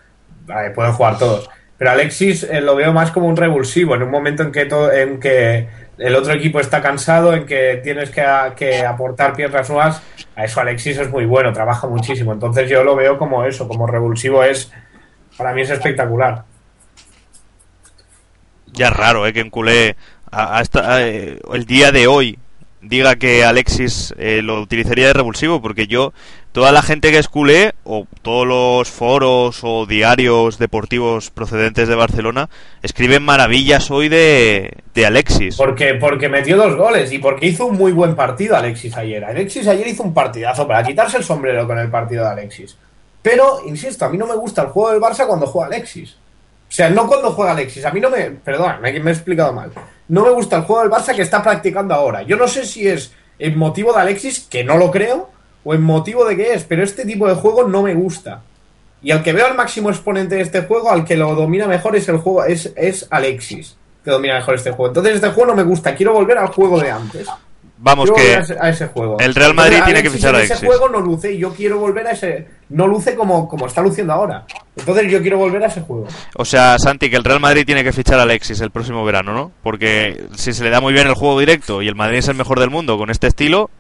[0.49, 1.49] eh, pueden jugar todos.
[1.79, 4.93] Pero Alexis eh, lo veo más como un revulsivo, en un momento en que, to-
[4.93, 8.23] en que el otro equipo está cansado, en que tienes que,
[8.85, 10.03] aportar piezas nuevas.
[10.35, 12.33] A eso Alexis es muy bueno, trabaja muchísimo.
[12.33, 14.73] Entonces yo lo veo como eso, como revulsivo es,
[15.39, 16.50] para mí es espectacular.
[18.81, 19.35] Ya es raro, ¿eh?
[19.35, 19.95] Que en culé
[20.31, 22.39] a- a esta- a, eh, el día de hoy
[22.81, 26.15] diga que Alexis eh, lo utilizaría de revulsivo, porque yo,
[26.53, 31.95] toda la gente que es culé, o todos los foros o diarios deportivos procedentes de
[31.95, 32.49] Barcelona,
[32.83, 35.57] escriben maravillas hoy de, de Alexis.
[35.59, 39.23] Porque, porque metió dos goles y porque hizo un muy buen partido Alexis ayer.
[39.27, 42.79] Alexis ayer hizo un partidazo para quitarse el sombrero con el partido de Alexis.
[43.21, 46.17] Pero, insisto, a mí no me gusta el juego del Barça cuando juega Alexis.
[46.71, 47.85] O sea, no cuando juega Alexis.
[47.85, 48.31] A mí no me.
[48.31, 49.73] Perdón, me, me he explicado mal.
[50.07, 52.23] No me gusta el juego del Barça que está practicando ahora.
[52.23, 55.31] Yo no sé si es en motivo de Alexis, que no lo creo,
[55.65, 58.43] o en motivo de qué es, pero este tipo de juego no me gusta.
[59.03, 61.97] Y al que veo al máximo exponente de este juego, al que lo domina mejor
[61.97, 64.89] es el juego, es, es Alexis, que domina mejor este juego.
[64.89, 67.27] Entonces este juego no me gusta, quiero volver al juego de antes.
[67.83, 69.19] Vamos, que a ese, a ese juego.
[69.21, 71.55] el Real Madrid Entonces, tiene que fichar a en ese juego no luce y yo
[71.55, 72.47] quiero volver a ese.
[72.69, 74.45] No luce como, como está luciendo ahora.
[74.77, 76.07] Entonces yo quiero volver a ese juego.
[76.37, 79.33] O sea, Santi, que el Real Madrid tiene que fichar a Alexis el próximo verano,
[79.33, 79.51] ¿no?
[79.63, 82.35] Porque si se le da muy bien el juego directo y el Madrid es el
[82.37, 83.71] mejor del mundo con este estilo,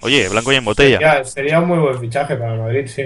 [0.00, 0.98] oye, blanco y en botella.
[0.98, 3.04] Sería, sería un muy buen fichaje para el Madrid, sí.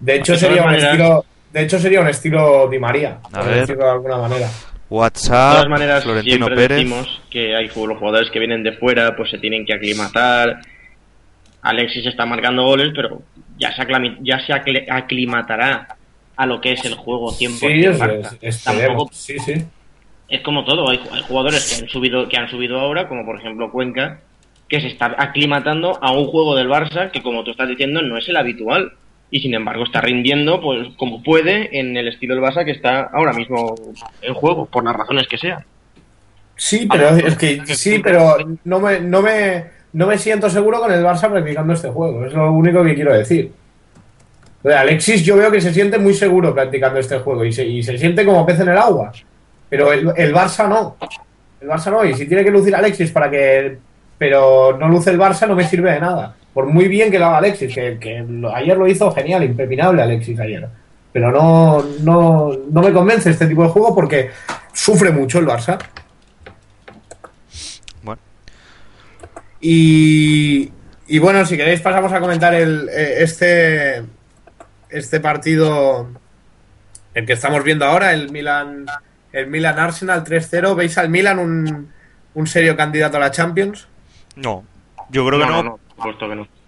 [0.00, 1.24] De hecho sería un estilo.
[1.52, 3.60] De hecho sería un estilo Di María, A por ver.
[3.60, 4.48] decirlo de alguna manera.
[4.92, 6.76] De WhatsApp, todas maneras, Florentino siempre Pérez.
[6.78, 10.60] decimos que hay los jugadores que vienen de fuera, pues se tienen que aclimatar.
[11.62, 13.22] Alexis está marcando goles, pero
[13.56, 15.96] ya se, aclami- ya se aclimatará
[16.36, 18.36] a lo que es el juego 100% Sí, es, Barça.
[18.40, 18.86] es- esperemos.
[18.88, 19.54] Tampoco Sí, sí.
[20.28, 23.38] es como todo, hay, hay jugadores que han subido que han subido ahora, como por
[23.38, 24.20] ejemplo Cuenca,
[24.68, 28.18] que se está aclimatando a un juego del Barça que como tú estás diciendo no
[28.18, 28.92] es el habitual
[29.32, 33.04] y sin embargo está rindiendo pues como puede en el estilo del Barça que está
[33.04, 33.74] ahora mismo
[34.20, 35.64] en juego por las razones que sean.
[36.54, 39.64] Sí, pero es que sí, pero no me, no me,
[39.94, 42.26] no me siento seguro con el Barça practicando este juego.
[42.26, 43.50] Es lo único que quiero decir.
[44.64, 47.96] Alexis yo veo que se siente muy seguro practicando este juego y se, y se
[47.96, 49.12] siente como pez en el agua.
[49.70, 50.98] Pero el, el Barça no.
[51.58, 52.04] El Barça no.
[52.04, 53.78] Y si tiene que lucir Alexis para que...
[54.18, 56.36] Pero no luce el Barça no me sirve de nada.
[56.54, 60.68] Por muy bien que lo haga Alexis, que, ayer lo hizo genial, impepinable Alexis ayer.
[61.12, 64.30] Pero no, no, no me convence este tipo de juego porque
[64.72, 65.78] sufre mucho el Barça.
[68.02, 68.20] Bueno,
[69.60, 70.70] Y,
[71.08, 74.02] y bueno, si queréis pasamos a comentar el, eh, este,
[74.90, 76.08] este partido,
[77.14, 78.86] el que estamos viendo ahora, el Milan,
[79.32, 80.74] el Milan Arsenal 3-0.
[80.74, 81.92] ¿Veis al Milan un,
[82.34, 83.88] un serio candidato a la Champions?
[84.36, 84.64] no.
[85.12, 85.78] Yo creo que no,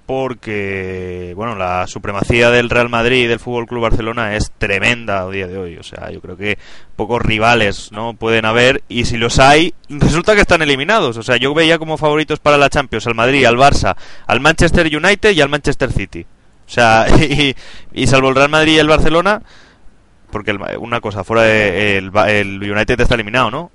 [0.07, 5.31] porque bueno la supremacía del Real Madrid y del Fútbol Club Barcelona es tremenda a
[5.31, 5.77] día de hoy.
[5.79, 6.59] O sea yo creo que
[6.97, 11.17] pocos rivales no pueden haber y si los hay resulta que están eliminados.
[11.17, 13.97] O sea yo veía como favoritos para la Champions al Madrid al Barça
[14.27, 16.27] al Manchester United y al Manchester City.
[16.67, 17.55] O sea y,
[17.95, 19.41] y salvo el Real Madrid y el Barcelona
[20.31, 23.71] porque el- una cosa fuera de, el, el United está eliminado no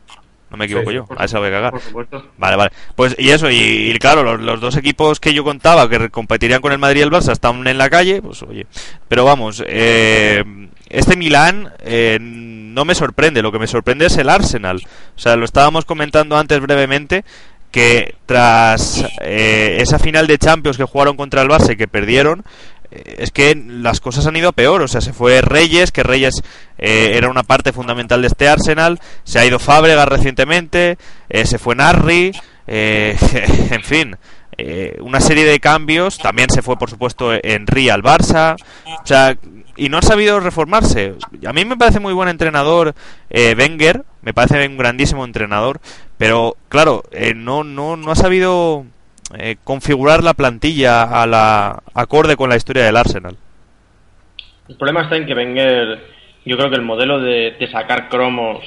[0.50, 2.26] no me equivoco Sí, yo a esa voy a cagar Por supuesto.
[2.38, 2.72] Vale, vale.
[2.96, 6.62] Pues y eso, y, y claro, los, los dos equipos que yo contaba que competirían
[6.62, 8.66] con el Madrid y el Barça están en la calle, pues oye.
[9.08, 10.44] Pero vamos, eh,
[10.90, 14.82] este Milán eh, no me sorprende, lo que me sorprende es el Arsenal.
[15.16, 17.24] O sea, lo estábamos comentando antes brevemente
[17.72, 22.44] que tras eh, esa final de Champions que jugaron contra el Barça y que perdieron,
[22.92, 24.82] es que las cosas han ido a peor.
[24.82, 26.42] O sea, se fue Reyes, que Reyes
[26.78, 29.00] eh, era una parte fundamental de este Arsenal.
[29.24, 30.98] Se ha ido Fábregas recientemente.
[31.30, 32.32] eh, se fue Narri.
[32.68, 33.18] eh,
[33.72, 34.16] en fin,
[34.58, 36.18] eh, una serie de cambios.
[36.18, 38.56] También se fue, por supuesto, Henry al Barça.
[38.86, 39.38] O sea,
[39.76, 41.16] y no ha sabido reformarse.
[41.46, 42.96] A mí me parece muy buen entrenador
[43.30, 44.04] eh, Wenger.
[44.22, 45.80] Me parece un grandísimo entrenador.
[46.18, 48.86] Pero, claro, eh, no, no, no ha sabido
[49.38, 53.36] eh, configurar la plantilla a la acorde con la historia del Arsenal.
[54.68, 56.00] El problema está en que Wenger,
[56.46, 58.60] yo creo que el modelo de, de sacar cromos,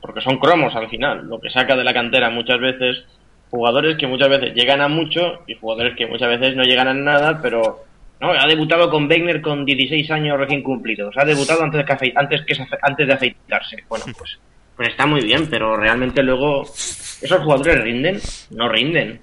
[0.00, 3.04] porque son cromos al final, lo que saca de la cantera muchas veces,
[3.50, 6.94] jugadores que muchas veces llegan a mucho y jugadores que muchas veces no llegan a
[6.94, 7.84] nada, pero
[8.20, 12.12] no, ha debutado con Wenger con 16 años recién cumplidos, ha debutado antes, de que
[12.14, 13.84] antes, que antes de afeitarse.
[13.88, 14.38] Bueno, pues,
[14.74, 18.18] pues está muy bien, pero realmente luego esos jugadores rinden,
[18.50, 19.20] no rinden.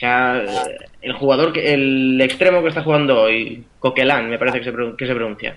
[0.00, 0.42] O sea,
[1.02, 4.96] el jugador, que el extremo que está jugando hoy, Coquelin, me parece que se, pro-
[4.96, 5.56] que se pronuncia.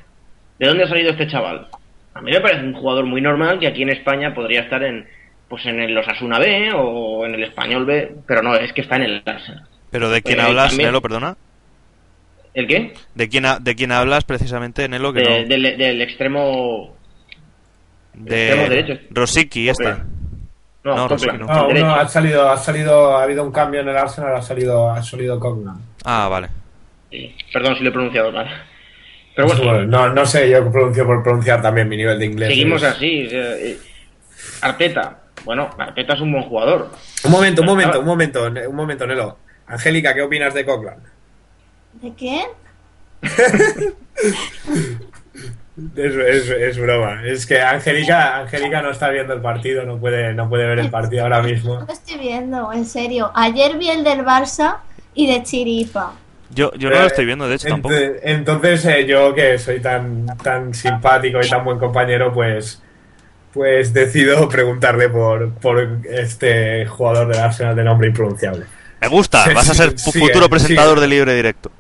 [0.60, 1.68] ¿De dónde ha salido este chaval?
[2.14, 5.08] A mí me parece un jugador muy normal que aquí en España podría estar en
[5.48, 8.98] pues en el Osasuna B o en el Español B, pero no, es que está
[8.98, 9.66] en el Arsenal.
[9.92, 11.38] ¿Pero de quién Eh, hablas, también- Nelo, perdona?
[12.54, 12.94] ¿El qué?
[13.16, 15.14] ¿De quién, ha- ¿De quién hablas precisamente, Nelo?
[15.14, 15.48] Que De- no...
[15.48, 16.98] del, del extremo...
[18.14, 19.00] De extremo derecho.
[19.12, 19.96] Rosicky, este.
[20.84, 21.08] No, No, no.
[21.08, 21.86] No, derecho.
[21.86, 25.02] uno ha salido, ha salido, ha habido un cambio en el Arsenal, ha salido, ha
[25.02, 25.78] salido Cognan.
[26.04, 26.50] Ah, vale.
[27.10, 28.48] Sí, Perdón si lo he pronunciado mal.
[29.36, 32.50] Pero bueno, no, no sé, yo pronuncio por pronunciar también mi nivel de inglés.
[32.50, 33.28] seguimos es- así.
[33.32, 33.80] eh, eh,
[34.62, 35.20] Arteta.
[35.46, 36.90] Bueno, Arteta es un buen jugador.
[37.24, 39.38] Un momento, un momento, un momento, un momento, Nelo.
[39.68, 40.94] Angélica, ¿qué opinas de Coughlin?
[42.02, 42.46] ¿De quién?
[45.96, 47.24] Es, es, es broma.
[47.26, 50.90] Es que Angélica, Angélica no está viendo el partido, no puede, no puede ver el
[50.92, 51.76] partido ahora mismo.
[51.80, 53.32] No lo estoy viendo, en serio.
[53.34, 54.78] Ayer vi el del Barça
[55.16, 56.14] y de Chiripa.
[56.54, 57.96] Yo, yo no lo estoy viendo, de hecho, tampoco.
[57.96, 62.80] Ent- Entonces, eh, yo que soy tan, tan simpático y tan buen compañero, pues,
[63.52, 68.66] pues decido preguntarle por, por este jugador del Arsenal de nombre impronunciable.
[69.02, 71.72] Me gusta, vas a ser Sí, futuro presentador de Libre Directo.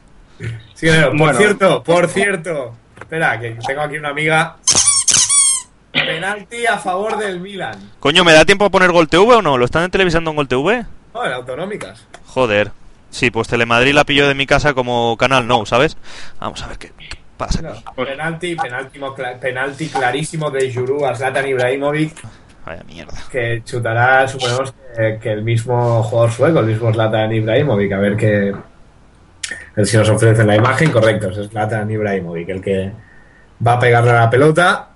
[0.73, 1.37] Sí, por Bueno.
[1.37, 2.75] cierto, por cierto.
[3.03, 4.55] Espera, que tengo aquí una amiga.
[5.91, 7.91] Penalti a favor del Milan.
[7.99, 9.57] Coño, ¿me da tiempo a poner Gol TV o no?
[9.57, 10.85] ¿Lo están televisando en Gol TV?
[11.13, 12.05] No, en autonómicas.
[12.25, 12.71] Joder.
[13.11, 15.97] Sí, pues Telemadrid la pilló de mi casa como canal no, ¿sabes?
[16.39, 17.73] Vamos a ver qué, qué pasa No,
[18.03, 18.99] penalti, penalti,
[19.39, 22.15] penalti clarísimo de Juru a Zlatan Ibrahimovic,
[22.65, 23.13] Vaya mierda.
[23.31, 27.91] que chutará, suponemos, que, que el mismo jugador sueco, el mismo Zlatan Ibrahimovic.
[27.91, 28.55] A ver qué.
[29.75, 30.91] Ver si nos ofrecen la imagen.
[30.91, 32.91] Correcto, es Zlatan Ibrahimovic el que
[33.65, 34.89] va a pegarle a la pelota.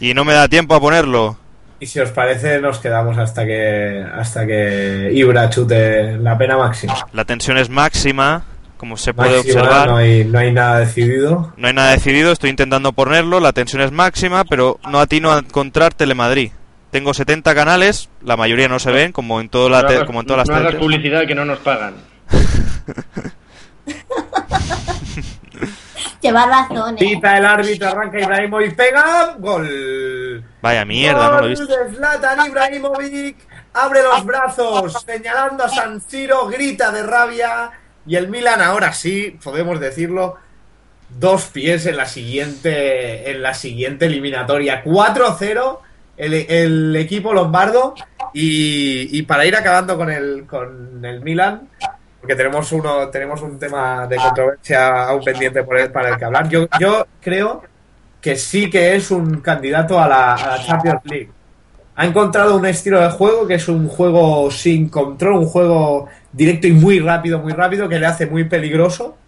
[0.00, 1.38] Y no me da tiempo a ponerlo.
[1.80, 6.94] Y si os parece, nos quedamos hasta que hasta que Ibra chute la pena máxima.
[7.12, 8.44] La tensión es máxima,
[8.78, 9.88] como se puede Máxima, observar.
[9.90, 11.52] no hay, no hay nada decidido.
[11.56, 15.38] No hay nada decidido, estoy intentando ponerlo, la tensión es máxima, pero no atino a
[15.40, 16.52] encontrar Telemadrid.
[16.90, 20.26] Tengo 70 canales, la mayoría no se ven, como en, todo la No como en
[20.26, 20.82] todas no las hagas teles.
[20.82, 21.94] publicidad que no nos pagan.
[26.20, 26.98] Lleva razón, ¿eh?
[26.98, 30.42] Pita el árbitro, arranca Ibrahimovic, pega, gol.
[30.62, 31.66] Vaya mierda, no lo he visto.
[31.66, 33.36] Gol de Zlatan Ibrahimovic,
[33.74, 37.70] abre los brazos, señalando a San Siro, grita de rabia.
[38.06, 40.36] Y el Milan, ahora sí, podemos decirlo,
[41.10, 44.82] dos pies en la siguiente, en la siguiente eliminatoria.
[44.82, 45.78] 4-0
[46.16, 47.94] el, el equipo lombardo.
[48.32, 51.68] Y, y para ir acabando con el, con el Milan,
[52.24, 56.24] porque tenemos uno, tenemos un tema de controversia aún pendiente por el, para el que
[56.24, 56.48] hablar.
[56.48, 57.62] Yo, yo creo
[58.18, 61.30] que sí que es un candidato a la, a la Champions League.
[61.96, 66.66] Ha encontrado un estilo de juego que es un juego sin control, un juego directo
[66.66, 69.18] y muy rápido, muy rápido, que le hace muy peligroso.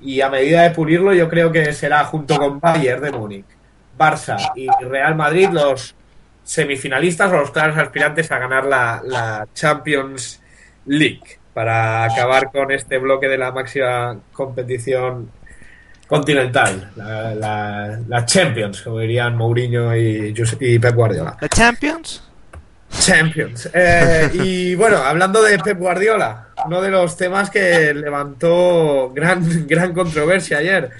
[0.00, 3.46] Y a medida de pulirlo, yo creo que será junto con Bayern de Múnich,
[3.98, 5.96] Barça y Real Madrid los
[6.44, 10.40] semifinalistas o los claros aspirantes a ganar la, la Champions
[10.84, 15.30] League para acabar con este bloque de la máxima competición
[16.06, 20.34] continental, la, la- la Champions, como dirían Mourinho y,
[20.78, 21.34] Pep Guardiola.
[21.40, 22.22] ¿The Champions?
[22.90, 23.70] Champions.
[23.72, 29.94] Eh, y bueno, hablando de Pep Guardiola, uno de los temas que levantó gran, gran
[29.94, 30.90] controversia ayer.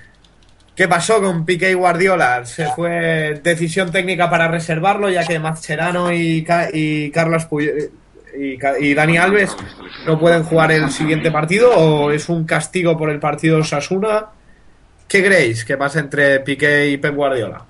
[0.75, 2.47] ¿Qué pasó con Piqué y Guardiola?
[2.47, 7.91] Se fue decisión técnica para reservarlo, ya que Mascherano y, Ca- y Carlos Puy-
[8.39, 9.57] y, Dani Alves
[10.07, 14.27] no pueden jugar el siguiente partido, o es un castigo por el partido Osasuna.
[15.09, 17.65] ¿Qué creéis que pasa entre Piqué y Pep Guardiola?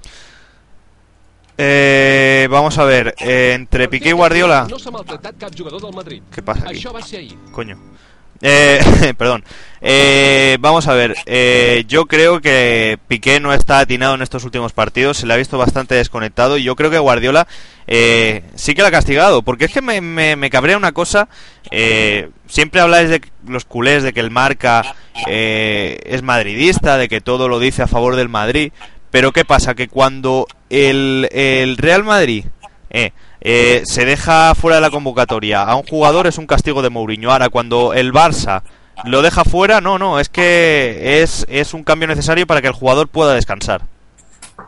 [1.58, 4.66] Eh, vamos a ver, eh, entre Piqué y Guardiola...
[4.66, 7.36] Què passa aquí?
[7.52, 7.78] Coño.
[8.42, 9.44] Eh, perdón.
[9.80, 11.14] Eh, vamos a ver.
[11.26, 15.18] eh, yo creo que Piqué no está atinado en estos últimos partidos.
[15.18, 16.56] Se le ha visto bastante desconectado.
[16.58, 17.46] Y yo creo que Guardiola
[17.86, 19.42] eh, sí que la ha castigado.
[19.42, 21.28] Porque es que me, me, me cabrea una cosa.
[21.70, 24.94] eh, siempre habláis de los culés, de que el marca
[25.28, 28.72] eh, es madridista, de que todo lo dice a favor del Madrid.
[29.10, 29.74] Pero ¿qué pasa?
[29.74, 32.44] Que cuando el, el Real Madrid
[32.90, 36.90] eh, eh, se deja fuera de la convocatoria a un jugador es un castigo de
[36.90, 37.30] Mourinho.
[37.30, 38.62] Ahora, cuando el Barça
[39.04, 42.72] lo deja fuera, no, no, es que es, es un cambio necesario para que el
[42.74, 43.82] jugador pueda descansar.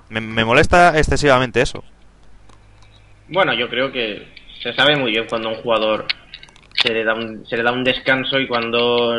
[0.09, 1.83] Me, me molesta excesivamente eso.
[3.31, 4.26] Bueno, yo creo que
[4.62, 6.07] se sabe muy bien cuando un jugador
[6.72, 9.16] se le da un, se le da un descanso y cuando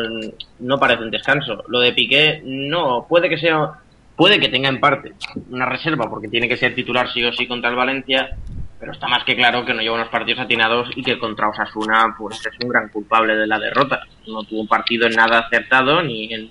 [0.59, 1.63] no parece un descanso.
[1.67, 3.71] Lo de Piqué no, puede que sea,
[4.15, 5.13] puede que tenga en parte
[5.51, 8.29] una reserva porque tiene que ser titular sí o sí contra el Valencia,
[8.79, 12.15] pero está más que claro que no lleva unos partidos atinados y que contra Osasuna
[12.17, 14.01] pues es un gran culpable de la derrota.
[14.27, 16.49] No tuvo un partido en nada acertado ni en,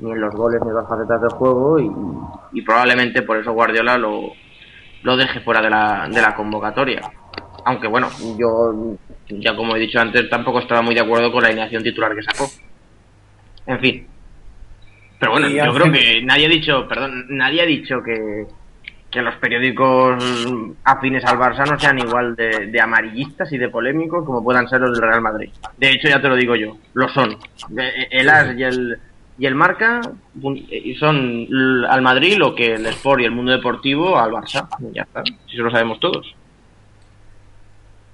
[0.00, 3.52] ni en los goles ni en las facetas del juego y, y probablemente por eso
[3.52, 4.32] Guardiola lo,
[5.02, 7.00] lo deje fuera de la, de la convocatoria.
[7.64, 8.96] Aunque bueno, yo
[9.28, 12.22] ya como he dicho antes tampoco estaba muy de acuerdo con la alineación titular que
[12.22, 12.50] sacó.
[13.66, 14.06] En fin.
[15.18, 18.46] Pero bueno, yo creo que nadie ha dicho, perdón, nadie ha dicho que,
[19.10, 20.24] que los periódicos
[20.84, 24.80] afines al Barça no sean igual de, de amarillistas y de polémicos como puedan ser
[24.80, 25.50] los del Real Madrid.
[25.76, 27.36] De hecho, ya te lo digo yo, lo son.
[28.10, 28.98] El AS y el,
[29.40, 30.02] y el Marca
[30.70, 31.48] y son
[31.88, 34.68] al Madrid lo que el Sport y el mundo deportivo al Barça.
[34.92, 36.34] Ya está, si eso lo sabemos todos.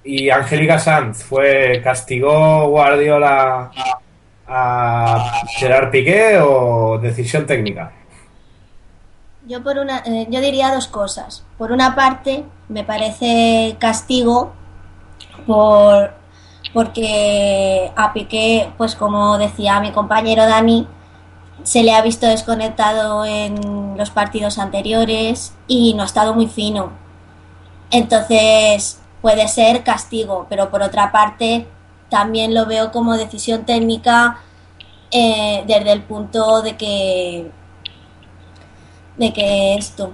[0.05, 3.72] Y Angélica Sanz fue castigó Guardiola
[4.47, 7.91] a Gerard Piqué o decisión técnica.
[9.49, 11.45] Yo por una, eh, yo diría dos cosas.
[11.59, 14.53] Por una parte, me parece castigo
[15.45, 16.12] por
[16.72, 20.87] porque a Piqué, pues como decía mi compañero Dani,
[21.67, 26.93] se le ha visto desconectado en los partidos anteriores y no ha estado muy fino.
[27.91, 31.67] Entonces puede ser castigo, pero por otra parte
[32.09, 34.39] también lo veo como decisión técnica
[35.11, 37.51] eh, desde el punto de que
[39.17, 40.12] de que esto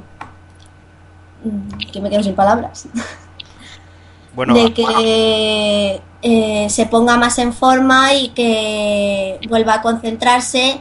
[1.93, 2.89] que me quedo sin palabras
[4.35, 10.81] Bueno, de que eh, se ponga más en forma y que vuelva a concentrarse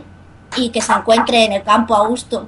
[0.58, 2.48] y que se encuentre en el campo a gusto.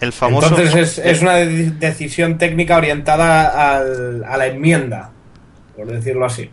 [0.00, 0.48] el famoso...
[0.48, 5.10] Entonces es, es una de- decisión técnica orientada al- a la enmienda,
[5.76, 6.50] por decirlo así.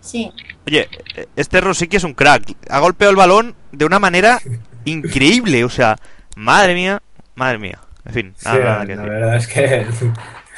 [0.00, 0.30] Sí.
[0.66, 0.88] Oye,
[1.36, 2.42] este Rosicky es un crack.
[2.68, 4.38] Ha golpeado el balón de una manera
[4.84, 5.64] increíble.
[5.64, 5.96] O sea,
[6.36, 7.00] madre mía,
[7.36, 7.78] madre mía.
[8.06, 9.08] En fin, Sí, nada, nada la que decir.
[9.10, 9.86] verdad es que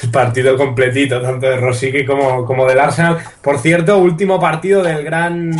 [0.03, 3.18] el partido completito, tanto de Rosicky como, como del Arsenal.
[3.41, 5.53] Por cierto, último partido del gran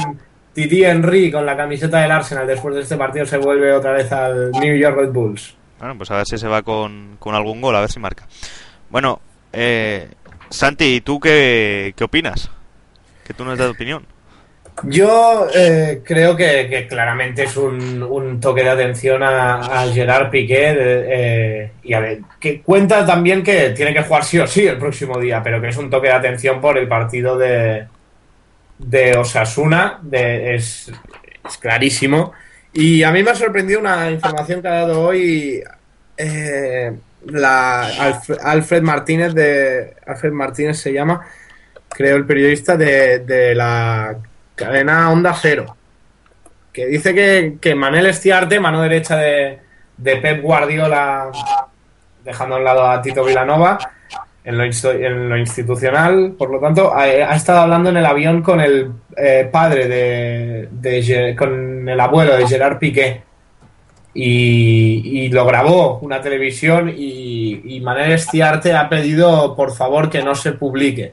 [0.57, 2.46] Titi Henry con la camiseta del Arsenal.
[2.46, 5.54] Después de este partido se vuelve otra vez al New York Red Bulls.
[5.78, 8.26] Bueno, pues a ver si se va con, con algún gol, a ver si marca.
[8.88, 9.20] Bueno,
[9.52, 10.09] eh,
[10.48, 12.50] Santi, ¿y tú qué, qué opinas?
[13.26, 14.07] Que tú no has dado opinión.
[14.84, 20.30] Yo eh, creo que, que claramente es un, un toque de atención a, a Gerard
[20.30, 24.46] Piqué de- eh, y a ver, que cuenta también que tiene que jugar sí o
[24.46, 27.86] sí el próximo día, pero que es un toque de atención por el partido de,
[28.78, 30.92] de Osasuna, de, es,
[31.48, 32.32] es clarísimo.
[32.72, 35.62] Y a mí me ha sorprendido una información que ha dado hoy
[36.16, 36.92] eh,
[37.26, 37.86] la
[38.42, 41.26] Alfred, Martínez de Alfred Martínez se llama,
[41.88, 44.16] creo el periodista de, de la
[44.54, 45.76] cadena Onda Cero.
[46.72, 49.58] que dice que, que Manel Estiarte, mano derecha de,
[49.96, 51.30] de Pep Guardiola,
[52.22, 53.78] dejando a un lado a Tito Vilanova,
[54.47, 58.61] en lo, en lo institucional, por lo tanto, ha, estado hablando en el avión con
[58.61, 63.22] el eh, padre de, de con el abuelo de Gerard Piqué.
[64.14, 70.22] Y, y lo grabó una televisión y, y Manel Estiarte ha pedido por favor que
[70.22, 71.12] no se publique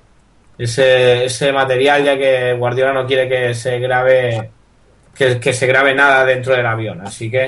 [0.57, 4.51] ese, ese material ya que Guardiola no quiere que se grabe
[5.13, 7.47] que, que se grabe nada dentro del avión así que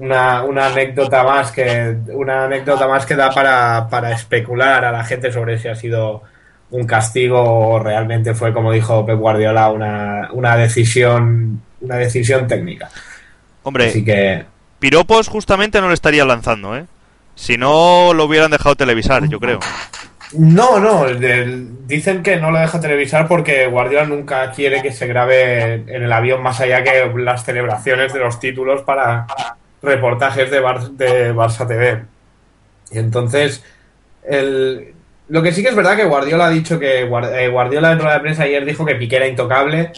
[0.00, 5.04] una, una anécdota más que una anécdota más que da para, para especular a la
[5.04, 6.22] gente sobre si ha sido
[6.70, 12.90] un castigo o realmente fue como dijo Pep Guardiola una, una decisión una decisión técnica
[13.62, 14.44] Hombre, así que
[14.78, 16.86] piropos justamente no le estaría lanzando, ¿eh?
[17.34, 19.60] Si no, lo hubieran dejado televisar, yo creo.
[20.32, 25.06] No, no, el dicen que no lo deja televisar porque Guardiola nunca quiere que se
[25.06, 29.26] grabe en el avión más allá que las celebraciones de los títulos para
[29.82, 32.04] reportajes de, Bar- de Barça TV.
[32.92, 33.64] Y entonces,
[34.24, 34.94] el-
[35.28, 38.14] lo que sí que es verdad que Guardiola ha dicho que eh, Guardiola en rueda
[38.14, 39.92] de prensa ayer dijo que Piqué era intocable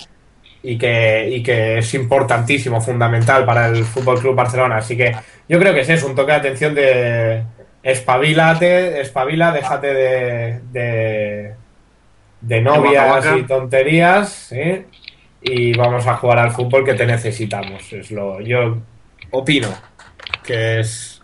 [0.63, 4.77] y que, y que es importantísimo, fundamental para el Fútbol Club Barcelona.
[4.77, 5.13] Así que
[5.49, 7.45] yo creo que es eso, un toque de atención de
[7.83, 11.55] espabilate, espabila, déjate de, de,
[12.41, 14.85] de novias y tonterías, ¿sí?
[15.43, 17.93] y vamos a jugar al fútbol que te necesitamos.
[17.93, 18.79] Es lo, yo
[19.33, 19.69] opino
[20.43, 21.21] que es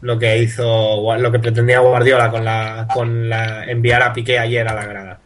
[0.00, 4.66] lo que hizo, lo que pretendía Guardiola con la, con la enviar a Piqué ayer
[4.66, 5.20] a la grada.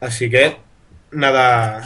[0.00, 0.56] Así que
[1.10, 1.82] nada,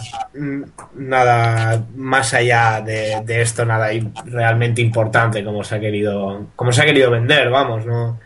[0.95, 3.91] nada más allá de, de esto, nada
[4.26, 8.20] realmente importante como se ha querido, como se ha querido vender, vamos, no.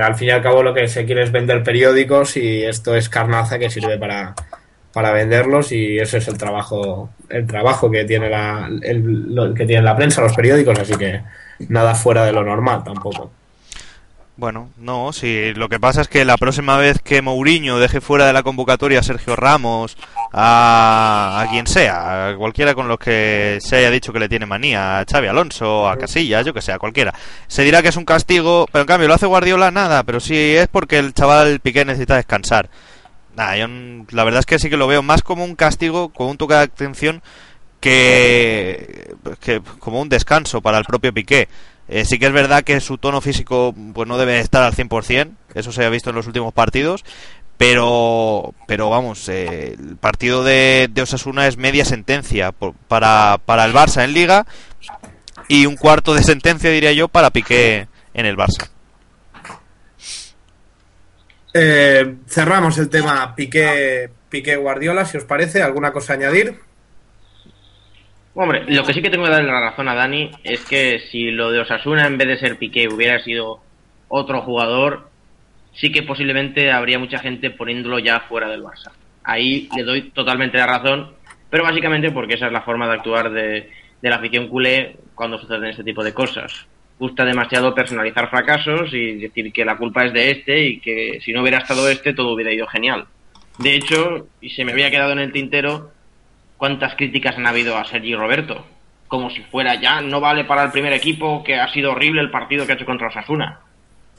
[0.00, 3.08] Al fin y al cabo lo que se quiere es vender periódicos y esto es
[3.08, 4.34] carnaza que sirve para,
[4.92, 9.82] para venderlos y ese es el trabajo, el trabajo que tiene la, el- que tiene
[9.82, 11.20] la prensa, los periódicos, así que
[11.68, 13.30] nada fuera de lo normal tampoco.
[14.36, 18.26] Bueno, no, si lo que pasa es que la próxima vez que Mourinho deje fuera
[18.26, 19.98] de la convocatoria a Sergio Ramos,
[20.32, 24.46] a, a quien sea, a cualquiera con los que se haya dicho que le tiene
[24.46, 27.12] manía, a Xavi Alonso, a Casillas, yo que sé, a cualquiera,
[27.48, 30.56] se dirá que es un castigo, pero en cambio lo hace Guardiola, nada, pero sí
[30.56, 32.70] es porque el chaval Piqué necesita descansar.
[33.56, 33.66] Yo
[34.10, 36.54] la verdad es que sí que lo veo más como un castigo, como un toque
[36.54, 37.22] de atención
[37.80, 41.48] que, que como un descanso para el propio Piqué.
[41.88, 45.30] Eh, sí que es verdad que su tono físico pues no debe estar al 100%,
[45.54, 47.04] eso se ha visto en los últimos partidos,
[47.56, 53.64] pero pero vamos, eh, el partido de, de Osasuna es media sentencia por- para, para
[53.64, 54.46] el Barça en Liga
[55.48, 58.68] y un cuarto de sentencia, diría yo, para Piqué en el Barça.
[61.52, 66.54] Eh, cerramos el tema Piqué, Piqué Guardiola, si os parece, ¿alguna cosa a añadir?
[68.34, 71.30] Hombre, lo que sí que tengo que darle la razón a Dani es que si
[71.32, 73.60] lo de Osasuna en vez de ser Piqué hubiera sido
[74.08, 75.10] otro jugador,
[75.74, 78.92] sí que posiblemente habría mucha gente poniéndolo ya fuera del Barça.
[79.24, 81.12] Ahí le doy totalmente la razón,
[81.48, 83.70] pero básicamente porque esa es la forma de actuar de,
[84.00, 86.66] la afición culé cuando suceden este tipo de cosas.
[87.00, 91.32] Gusta demasiado personalizar fracasos y decir que la culpa es de este y que si
[91.32, 93.06] no hubiera estado este todo hubiera ido genial.
[93.56, 95.92] De hecho, y se me había quedado en el tintero,
[96.58, 98.66] cuántas críticas han habido a Sergi Roberto.
[99.08, 102.30] Como si fuera ya, no vale para el primer equipo, que ha sido horrible el
[102.30, 103.60] partido que ha hecho contra Osasuna.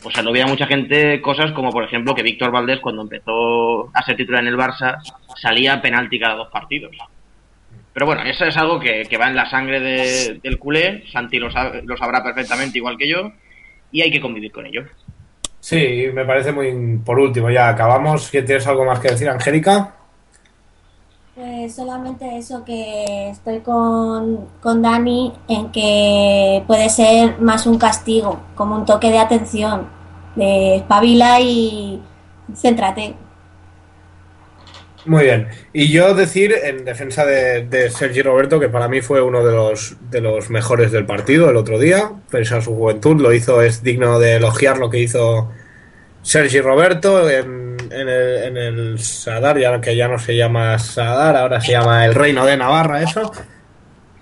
[0.01, 3.95] Pues se lo veía mucha gente cosas como, por ejemplo, que Víctor Valdés, cuando empezó
[3.95, 4.97] a ser titular en el Barça,
[5.35, 6.97] salía penalti cada dos partidos.
[7.93, 11.03] Pero bueno, eso es algo que, que va en la sangre de- del culé.
[11.11, 13.31] Santi lo, sabe- lo sabrá perfectamente, igual que yo,
[13.91, 14.83] y hay que convivir con ello.
[15.59, 16.97] Sí, me parece muy...
[17.05, 18.31] Por último, ya acabamos.
[18.31, 19.93] ¿Tienes algo más que decir, Angélica?
[21.35, 28.41] Pues solamente eso que estoy con, con Dani en que puede ser más un castigo,
[28.53, 29.87] como un toque de atención,
[30.35, 32.01] de espabila y
[32.53, 33.15] céntrate.
[35.05, 35.47] Muy bien.
[35.73, 39.51] Y yo decir, en defensa de, de Sergi Roberto, que para mí fue uno de
[39.51, 43.61] los, de los mejores del partido el otro día, pese a su juventud, lo hizo,
[43.63, 45.49] es digno de elogiar lo que hizo
[46.21, 51.35] Sergi Roberto en, en el, en el Sadar, ya que ya no se llama Sadar,
[51.35, 53.31] ahora se llama el Reino de Navarra, eso.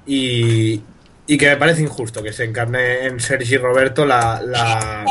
[0.05, 0.82] Y,
[1.27, 5.05] y que me parece injusto que se encarne en Sergi Roberto la, la,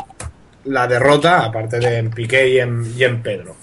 [0.65, 3.58] la derrota, aparte de en Piqué y en, y en Pedro.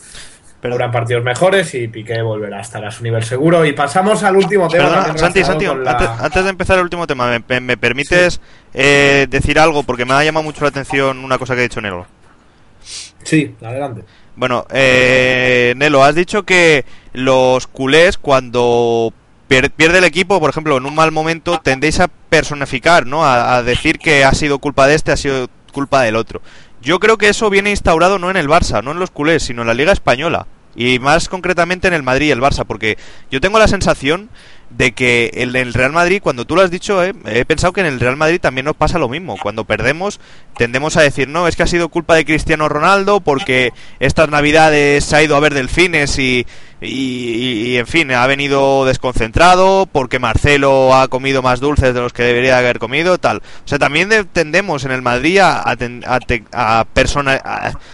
[0.66, 3.66] Pero- Habrá partidos mejores y Piqué volverá a estar a su nivel seguro.
[3.66, 4.86] Y pasamos al último tema.
[4.90, 8.40] Perdona, Santi, Santi, la- antes, antes de empezar el último tema, ¿me, permites
[8.74, 9.84] eh, decir algo?
[9.84, 12.06] Porque me ha llamado mucho la atención una cosa que ha dicho Nelo.
[13.24, 14.04] Sí, adelante.
[14.36, 19.14] Bueno, eh, Nelo, has dicho que los culés cuando
[19.50, 23.24] pier- pierde el equipo, por ejemplo, en un mal momento, tendéis a personificar, ¿no?
[23.26, 26.42] A, a decir que ha sido culpa de este, ha sido culpa del otro.
[26.82, 29.62] Yo creo que eso viene instaurado no en el Barça, no en los culés, sino
[29.62, 30.46] en la Liga Española.
[30.76, 32.98] Y más concretamente en el Madrid y el Barça, porque
[33.32, 34.30] yo tengo la sensación
[34.70, 37.82] de que en el Real Madrid, cuando tú lo has dicho, eh, he pensado que
[37.82, 39.38] en el Real Madrid también nos pasa lo mismo.
[39.42, 40.20] Cuando perdemos,
[40.58, 45.06] tendemos a decir, no, es que ha sido culpa de Cristiano Ronaldo, porque estas navidades
[45.06, 46.46] se ha ido a ver delfines y,
[46.82, 46.88] y,
[47.74, 52.24] y- en fin, ha venido desconcentrado, porque Marcelo ha comido más dulces de los que
[52.24, 53.38] debería haber comido, tal.
[53.38, 57.42] O sea, también de- tendemos en el Madrid a, ten- a te- a persona-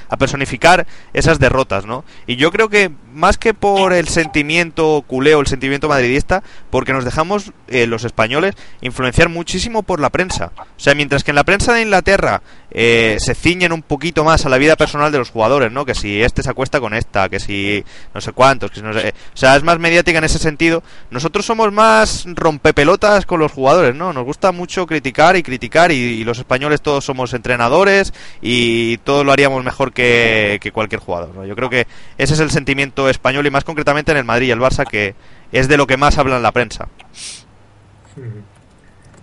[0.10, 2.04] a personificar esas derrotas, ¿no?
[2.28, 7.04] Y yo creo que más que por el sentimiento culeo, el sentimiento madridista, porque nos
[7.06, 10.52] dejamos, eh, los españoles, influenciar muchísimo por la prensa.
[10.58, 12.42] O sea, mientras que en la prensa de Inglaterra
[12.74, 15.84] eh, se ciñen un poquito más a la vida personal de los jugadores, ¿no?
[15.86, 19.14] Que si este se acuesta con esta, que si no sé cuántos, sé...
[19.34, 20.84] O sea, es más mediática en ese sentido.
[21.10, 24.14] Nosotros somos más rompepelotas con los jugadores, ¿no?
[24.14, 29.32] Nos gusta mucho criticar y criticar y, los españoles todos somos entrenadores y todos lo
[29.32, 31.46] haríamos mejor que, cualquier jugador, ¿no?
[31.46, 34.52] Yo creo que ese es el sentimiento español y más concretamente en el Madrid y
[34.52, 35.16] el Barça que
[35.52, 36.88] es de lo que más habla en la prensa.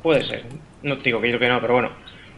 [0.02, 0.44] Puede ser.
[0.82, 1.90] No digo que yo que no, pero bueno.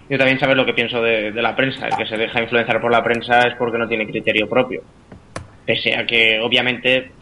[0.08, 1.86] Yo también sabes lo que pienso de la prensa.
[1.86, 4.82] El que se deja influenciar por la prensa es porque no tiene criterio propio.
[5.70, 7.12] Pese a que, obviamente,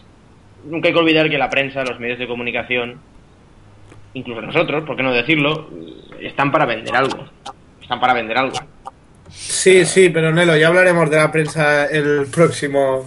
[0.65, 2.99] nunca hay que olvidar que la prensa, los medios de comunicación,
[4.15, 5.69] incluso nosotros, por qué no decirlo,
[6.19, 7.27] están para vender algo.
[7.83, 8.59] Están para vender algo.
[9.29, 13.07] Sí, sí, pero Nelo, ya hablaremos de la prensa el próximo,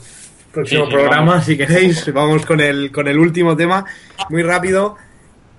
[0.54, 1.46] próximo Sí, sí, programa, vamos.
[1.46, 2.14] si queréis.
[2.14, 3.84] Vamos con el, con el último tema,
[4.30, 4.96] muy rápido.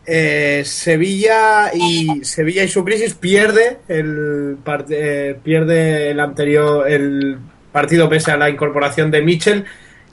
[0.06, 4.58] Eh, Sevilla y Sevilla y su crisis pierde el
[4.90, 7.36] eh, pierde el anterior el
[7.72, 9.64] partido pese a la incorporación de Mitchell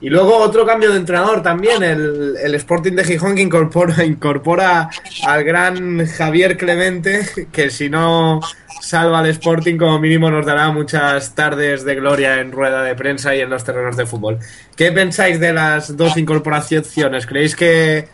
[0.01, 4.89] y luego otro cambio de entrenador también el, el Sporting de Gijón que incorpora incorpora
[5.25, 8.39] al gran Javier Clemente que si no
[8.81, 13.35] salva al Sporting como mínimo nos dará muchas tardes de gloria en rueda de prensa
[13.35, 14.39] y en los terrenos de fútbol.
[14.75, 17.25] ¿Qué pensáis de las dos incorporaciones?
[17.25, 18.07] ¿Creéis que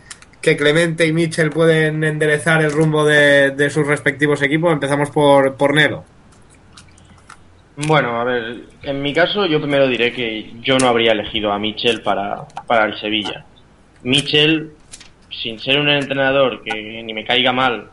[0.46, 4.72] que Clemente y Mitchell pueden enderezar el rumbo de, de sus respectivos equipos.
[4.72, 6.04] Empezamos por, por Nelo.
[7.76, 11.58] Bueno, a ver, en mi caso yo primero diré que yo no habría elegido a
[11.58, 13.44] Mitchell para, para el Sevilla.
[14.02, 14.70] Mitchell,
[15.30, 17.90] sin ser un entrenador que ni me caiga mal,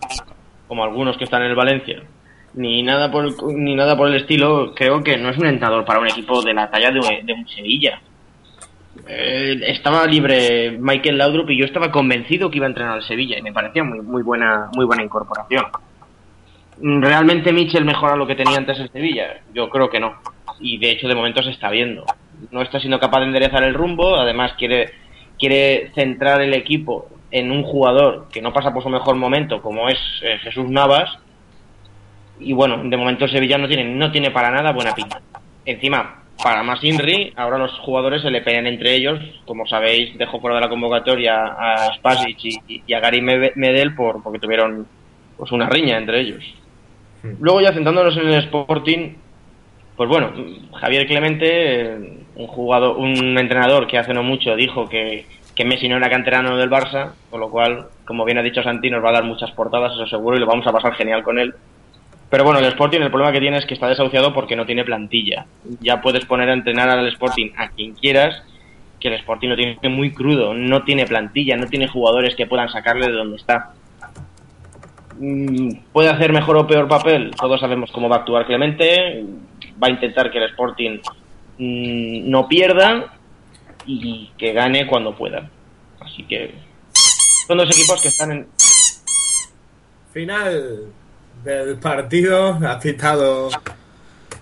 [0.69, 2.01] como algunos que están en el Valencia,
[2.53, 5.83] ni nada por el, ni nada por el estilo, creo que no es un entrenador
[5.83, 7.99] para un equipo de la talla de, de un Sevilla.
[9.07, 13.37] Eh, estaba libre Michael Laudrup y yo estaba convencido que iba a entrenar al Sevilla
[13.37, 15.65] y me parecía muy, muy buena muy buena incorporación.
[16.81, 19.41] ¿Realmente Mitchell mejora lo que tenía antes en Sevilla?
[19.53, 20.15] Yo creo que no.
[20.59, 22.05] Y de hecho de momento se está viendo.
[22.51, 24.91] No está siendo capaz de enderezar el rumbo, además quiere,
[25.37, 29.89] quiere centrar el equipo en un jugador que no pasa por su mejor momento, como
[29.89, 31.17] es eh, Jesús Navas.
[32.39, 35.21] Y bueno, de momento Sevilla no tiene, no tiene para nada buena pinta.
[35.65, 39.19] Encima, para más Inri, ahora los jugadores se le pelean entre ellos.
[39.45, 44.21] Como sabéis, dejó fuera de la convocatoria a Spasic y, y a Gary Medel por,
[44.21, 44.87] porque tuvieron
[45.37, 46.43] pues una riña entre ellos.
[47.39, 49.13] Luego ya centrándonos en el Sporting,
[49.95, 50.33] pues bueno,
[50.79, 55.87] Javier Clemente, eh, un jugador, un entrenador que hace no mucho dijo que, que Messi
[55.87, 59.09] no era canterano del Barça, con lo cual, como bien ha dicho Santi, nos va
[59.09, 61.53] a dar muchas portadas, eso seguro, y lo vamos a pasar genial con él.
[62.29, 64.83] Pero bueno, el Sporting el problema que tiene es que está desahuciado porque no tiene
[64.83, 65.45] plantilla.
[65.81, 68.43] Ya puedes poner a entrenar al Sporting a quien quieras,
[68.99, 72.69] que el Sporting lo tiene muy crudo, no tiene plantilla, no tiene jugadores que puedan
[72.69, 73.73] sacarle de donde está.
[75.91, 77.31] ¿Puede hacer mejor o peor papel?
[77.39, 79.23] Todos sabemos cómo va a actuar Clemente.
[79.81, 80.99] Va a intentar que el Sporting
[81.57, 83.13] mmm, no pierda
[83.85, 85.49] y que gane cuando pueda.
[85.99, 86.53] Así que
[87.47, 88.47] son dos equipos que están en.
[90.11, 90.85] Final
[91.43, 92.59] del partido.
[92.67, 93.49] Ha pitado,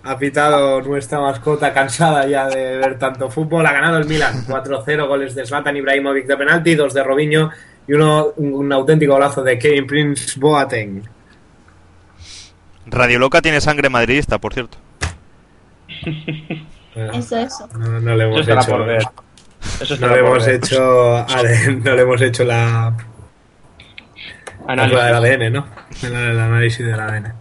[0.03, 3.65] ha pitado nuestra mascota cansada ya de ver tanto fútbol.
[3.65, 7.51] Ha ganado el Milan 4-0 goles de Zlatan Ibrahimovic de penalti, dos de Robinho
[7.87, 11.03] y uno, un auténtico golazo de Kevin Prince Boateng.
[12.85, 14.77] Radio Loca tiene sangre madridista, por cierto.
[16.95, 17.67] Bueno, eso, eso.
[17.77, 19.03] No, no le hemos eso hecho, por ver.
[19.81, 20.55] Eso no le hemos ver.
[20.55, 21.25] hecho,
[21.83, 22.95] no le hemos hecho la
[24.67, 24.97] análisis.
[24.97, 25.67] la del ADN, ¿no?
[26.03, 27.33] El, el, análisis del ADN.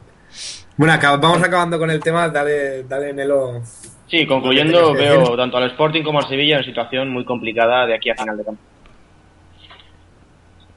[0.77, 2.29] Bueno, vamos acabando con el tema.
[2.29, 3.63] Dale, dale Nelo.
[4.07, 8.11] Sí, concluyendo, veo tanto al Sporting como al Sevilla en situación muy complicada de aquí
[8.11, 8.61] a final de campo.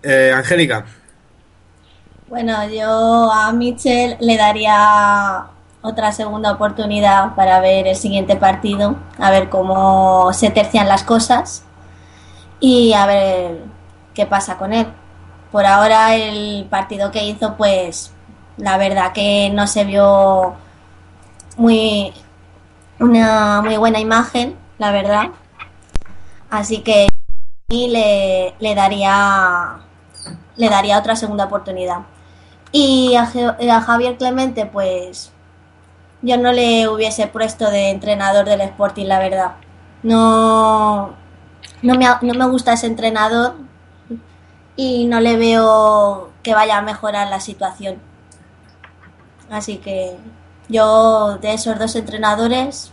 [0.03, 0.85] Eh, Angélica.
[2.27, 5.45] Bueno, yo a Michel le daría
[5.81, 11.63] otra segunda oportunidad para ver el siguiente partido, a ver cómo se tercian las cosas
[12.59, 13.63] y a ver
[14.13, 14.87] qué pasa con él.
[15.51, 18.11] por ahora el partido que hizo, pues
[18.57, 20.55] la verdad que no se vio
[21.57, 22.13] muy
[22.99, 25.25] una muy buena imagen, la verdad.
[26.49, 27.07] Así que
[27.69, 29.79] le, le daría
[30.57, 31.99] le daría otra segunda oportunidad.
[32.71, 35.31] Y a, a, Javier Clemente, pues
[36.21, 39.51] yo no le hubiese puesto de entrenador del Sporting, la verdad.
[40.01, 41.13] No,
[41.81, 43.55] no, me, no me gusta ese entrenador
[44.75, 47.97] y no le veo que vaya a mejorar la situación.
[49.49, 50.15] Así que
[50.67, 52.91] yo de esos dos entrenadores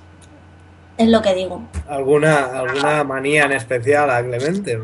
[0.98, 1.62] es lo que digo.
[1.88, 4.78] ¿Alguna, alguna manía en especial a Clemente?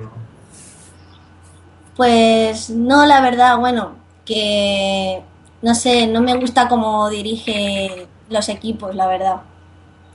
[1.96, 5.20] Pues no, la verdad, bueno, que
[5.62, 9.36] no sé, no me gusta cómo dirige los equipos, la verdad.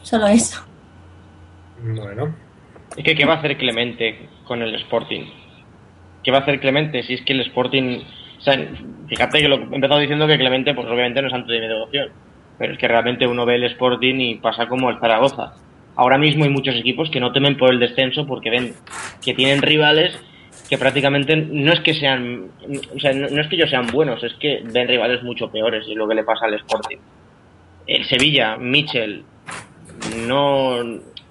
[0.03, 0.61] Solo eso.
[1.84, 2.34] Bueno.
[2.95, 5.25] Es que, ¿qué va a hacer Clemente con el Sporting?
[6.23, 8.01] ¿Qué va a hacer Clemente si es que el Sporting...
[8.38, 8.57] O sea,
[9.07, 11.67] fíjate que lo he empezado diciendo que Clemente, pues obviamente no es santo de mi
[11.67, 12.09] devoción.
[12.57, 15.53] Pero es que realmente uno ve el Sporting y pasa como el Zaragoza.
[15.95, 18.73] Ahora mismo hay muchos equipos que no temen por el descenso porque ven
[19.23, 20.19] que tienen rivales
[20.72, 22.45] que prácticamente no es que sean,
[22.95, 25.86] o sea, no, no es que ellos sean buenos, es que ven rivales mucho peores
[25.86, 26.95] y lo que le pasa al Sporting.
[27.86, 29.26] El Sevilla, Michel,
[30.26, 30.78] no,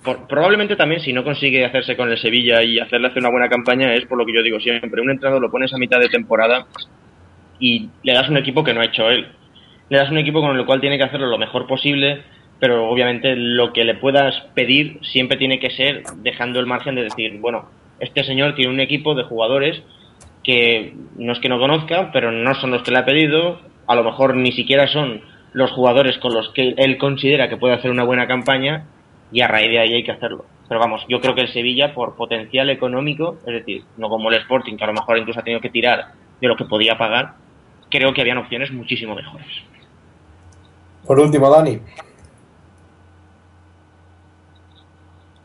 [0.04, 3.48] por, probablemente también si no consigue hacerse con el Sevilla y hacerle hacer una buena
[3.48, 6.10] campaña es por lo que yo digo siempre, un entrenador lo pones a mitad de
[6.10, 6.66] temporada
[7.58, 9.26] y le das un equipo que no ha hecho él.
[9.88, 12.24] Le das un equipo con el cual tiene que hacerlo lo mejor posible,
[12.58, 17.04] pero obviamente lo que le puedas pedir siempre tiene que ser dejando el margen de
[17.04, 19.82] decir, bueno, este señor tiene un equipo de jugadores
[20.42, 23.94] que no es que no conozca, pero no son los que le ha pedido, a
[23.94, 25.22] lo mejor ni siquiera son
[25.52, 28.86] los jugadores con los que él considera que puede hacer una buena campaña
[29.32, 30.44] y a raíz de ahí hay que hacerlo.
[30.68, 34.36] Pero vamos, yo creo que el Sevilla, por potencial económico, es decir, no como el
[34.36, 37.34] Sporting, que a lo mejor incluso ha tenido que tirar de lo que podía pagar,
[37.90, 39.48] creo que habían opciones muchísimo mejores.
[41.04, 41.80] Por último, Dani.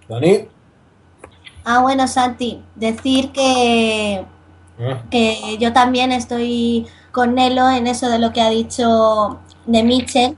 [0.07, 0.54] Dani.
[1.65, 4.25] Ah, bueno, Santi, decir que,
[4.79, 5.03] Ah.
[5.09, 10.37] que yo también estoy con Nelo en eso de lo que ha dicho de Mitchell,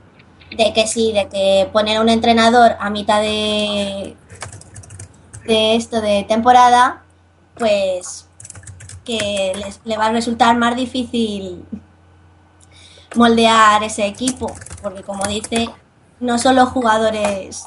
[0.56, 4.16] de que sí, de que poner un entrenador a mitad de,
[5.44, 7.02] de esto de temporada,
[7.56, 8.28] pues
[9.04, 11.64] que les, le va a resultar más difícil
[13.16, 15.68] moldear ese equipo, porque como dice,
[16.20, 17.66] no son los jugadores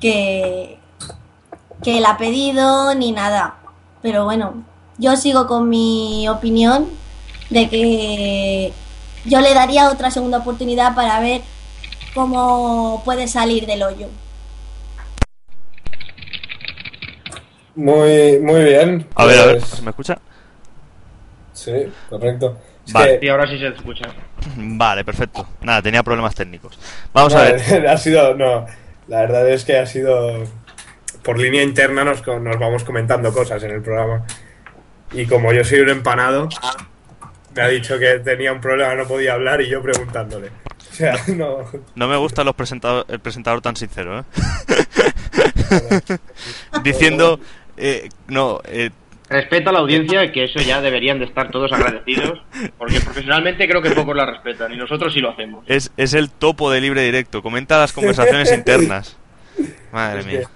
[0.00, 0.78] que,
[1.82, 3.56] que él ha pedido ni nada.
[4.02, 4.62] Pero bueno,
[4.98, 6.88] yo sigo con mi opinión
[7.50, 8.72] de que
[9.24, 11.42] yo le daría otra segunda oportunidad para ver
[12.14, 14.08] cómo puede salir del hoyo.
[17.74, 19.06] Muy, muy bien.
[19.14, 20.18] A ver, a ver, Pues, ¿se me escucha?
[21.52, 21.72] Sí,
[22.08, 22.58] correcto.
[22.86, 23.20] Es Vale.
[23.20, 24.06] que- Y ahora sí se escucha.
[24.56, 25.46] Vale, perfecto.
[25.60, 26.78] Nada, tenía problemas técnicos.
[27.12, 27.86] Vamos no, a ver.
[27.88, 28.66] Ha sido, no,
[29.06, 30.42] la verdad es que ha sido,
[31.28, 34.24] por línea interna nos, nos vamos comentando cosas en el programa.
[35.12, 36.48] Y como yo soy un empanado,
[37.54, 40.48] me ha dicho que tenía un problema, no podía hablar y yo preguntándole.
[40.90, 41.66] O sea, no.
[41.94, 44.24] No me gusta los presentador, el presentador tan sincero, ¿eh?
[46.82, 47.38] Diciendo,
[47.76, 48.88] eh, no, eh,
[49.28, 52.42] Respeta a la audiencia, que eso ya deberían de estar todos agradecidos,
[52.78, 55.62] porque profesionalmente creo que pocos la respetan y nosotros sí lo hacemos.
[55.66, 57.42] es, es el topo de libre directo.
[57.42, 59.18] Comenta las conversaciones internas.
[59.92, 60.48] Madre Es que- mía.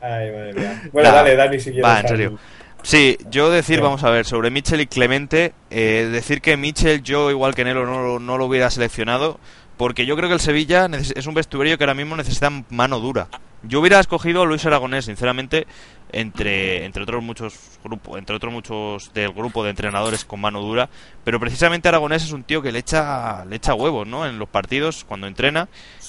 [0.00, 0.82] Ay, madre mía.
[0.92, 1.84] Bueno, dale, Dani, si quieres.
[1.84, 2.38] Va, en serio.
[2.82, 7.30] Sí, yo decir, vamos a ver, sobre Mitchell y Clemente, eh, decir que Mitchell yo,
[7.30, 9.40] igual que Nelo, no, no lo hubiera seleccionado,
[9.78, 13.28] porque yo creo que el Sevilla es un vestuario que ahora mismo necesita mano dura.
[13.62, 15.66] Yo hubiera escogido a Luis Aragonés, sinceramente,
[16.12, 20.88] entre, entre otros muchos grupos, entre otros muchos del grupo de entrenadores con mano dura,
[21.24, 24.26] pero precisamente Aragonés es un tío que le echa, le echa huevos, ¿no?
[24.26, 25.68] En los partidos, cuando entrena,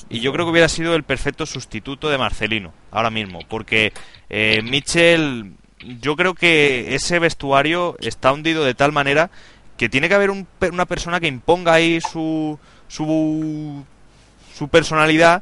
[0.09, 3.93] y yo creo que hubiera sido el perfecto sustituto de Marcelino, ahora mismo, porque
[4.29, 5.53] eh, Mitchell,
[6.01, 9.29] yo creo que ese vestuario está hundido de tal manera
[9.77, 12.59] que tiene que haber un una persona que imponga ahí su,
[12.89, 13.85] su,
[14.53, 15.41] su personalidad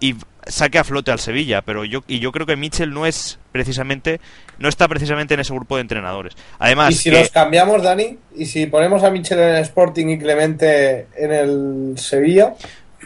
[0.00, 0.16] y
[0.46, 4.20] saque a flote al Sevilla, pero yo y yo creo que Mitchell no es precisamente
[4.58, 6.34] no está precisamente en ese grupo de entrenadores.
[6.58, 8.18] Además, ¿Y si que- los cambiamos, Dani?
[8.36, 12.54] ¿Y si ponemos a Michel en el Sporting y Clemente en el Sevilla?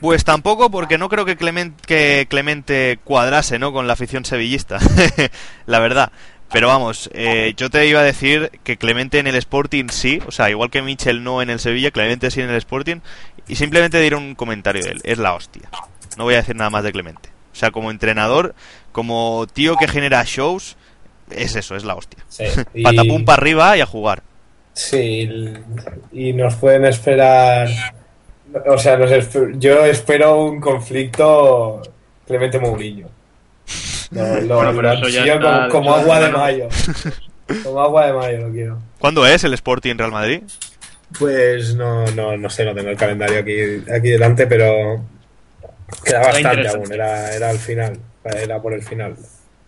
[0.01, 3.73] Pues tampoco, porque no creo que Clemente, que Clemente cuadrase, ¿no?
[3.73, 4.79] Con la afición sevillista,
[5.67, 6.13] la verdad.
[6.53, 10.33] Pero vamos, eh, yo te iba a decir que Clemente en el Sporting sí, o
[10.33, 12.97] sea, igual que Michel no en el Sevilla, Clemente sí en el Sporting,
[13.47, 15.69] y simplemente diré un comentario de él, es la hostia.
[16.17, 17.29] No voy a decir nada más de Clemente.
[17.53, 18.55] O sea, como entrenador,
[18.93, 20.77] como tío que genera shows,
[21.31, 22.25] es eso, es la hostia.
[22.29, 22.45] Sí.
[22.75, 24.23] Y, Patapum para arriba y a jugar.
[24.73, 25.29] Sí,
[26.13, 27.69] y nos pueden esperar.
[28.67, 31.83] O sea, nos esp- yo espero un conflicto
[32.27, 33.09] Clemente Mourinho.
[34.11, 36.69] Lo, lo- Bueno, pero lo eso ya ansío está- como, agua de mayo.
[37.65, 38.79] Como agua de mayo lo quiero.
[39.01, 40.43] ¿Cuándo es el Sporting Real Madrid?
[41.19, 43.53] Pues no, no, no sé, no tengo el calendario aquí,
[43.93, 45.05] aquí delante, pero
[46.05, 47.99] queda bastante aún, era, era al final,
[48.41, 49.17] era por el final.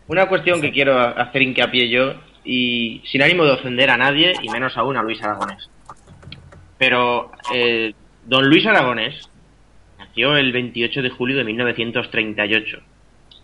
[0.07, 4.49] Una cuestión que quiero hacer hincapié yo, y sin ánimo de ofender a nadie, y
[4.49, 5.69] menos aún a Luis Aragonés.
[6.79, 7.95] Pero eh,
[8.27, 9.29] don Luis Aragonés
[9.99, 12.79] nació el 28 de julio de 1938.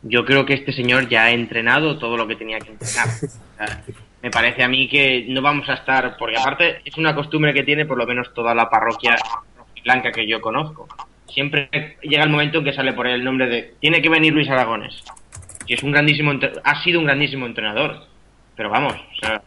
[0.02, 3.08] Yo creo que este señor ya ha entrenado todo lo que tenía que entrenar.
[3.60, 3.82] O sea,
[4.22, 7.64] me parece a mí que no vamos a estar, porque aparte es una costumbre que
[7.64, 9.16] tiene por lo menos toda la parroquia
[9.84, 10.86] blanca que yo conozco.
[11.28, 14.32] Siempre llega el momento en que sale por ahí el nombre de tiene que venir
[14.32, 15.02] Luis Aragones.
[15.66, 16.32] Que es un grandísimo
[16.64, 18.06] ha sido un grandísimo entrenador.
[18.56, 19.42] Pero vamos, o sea,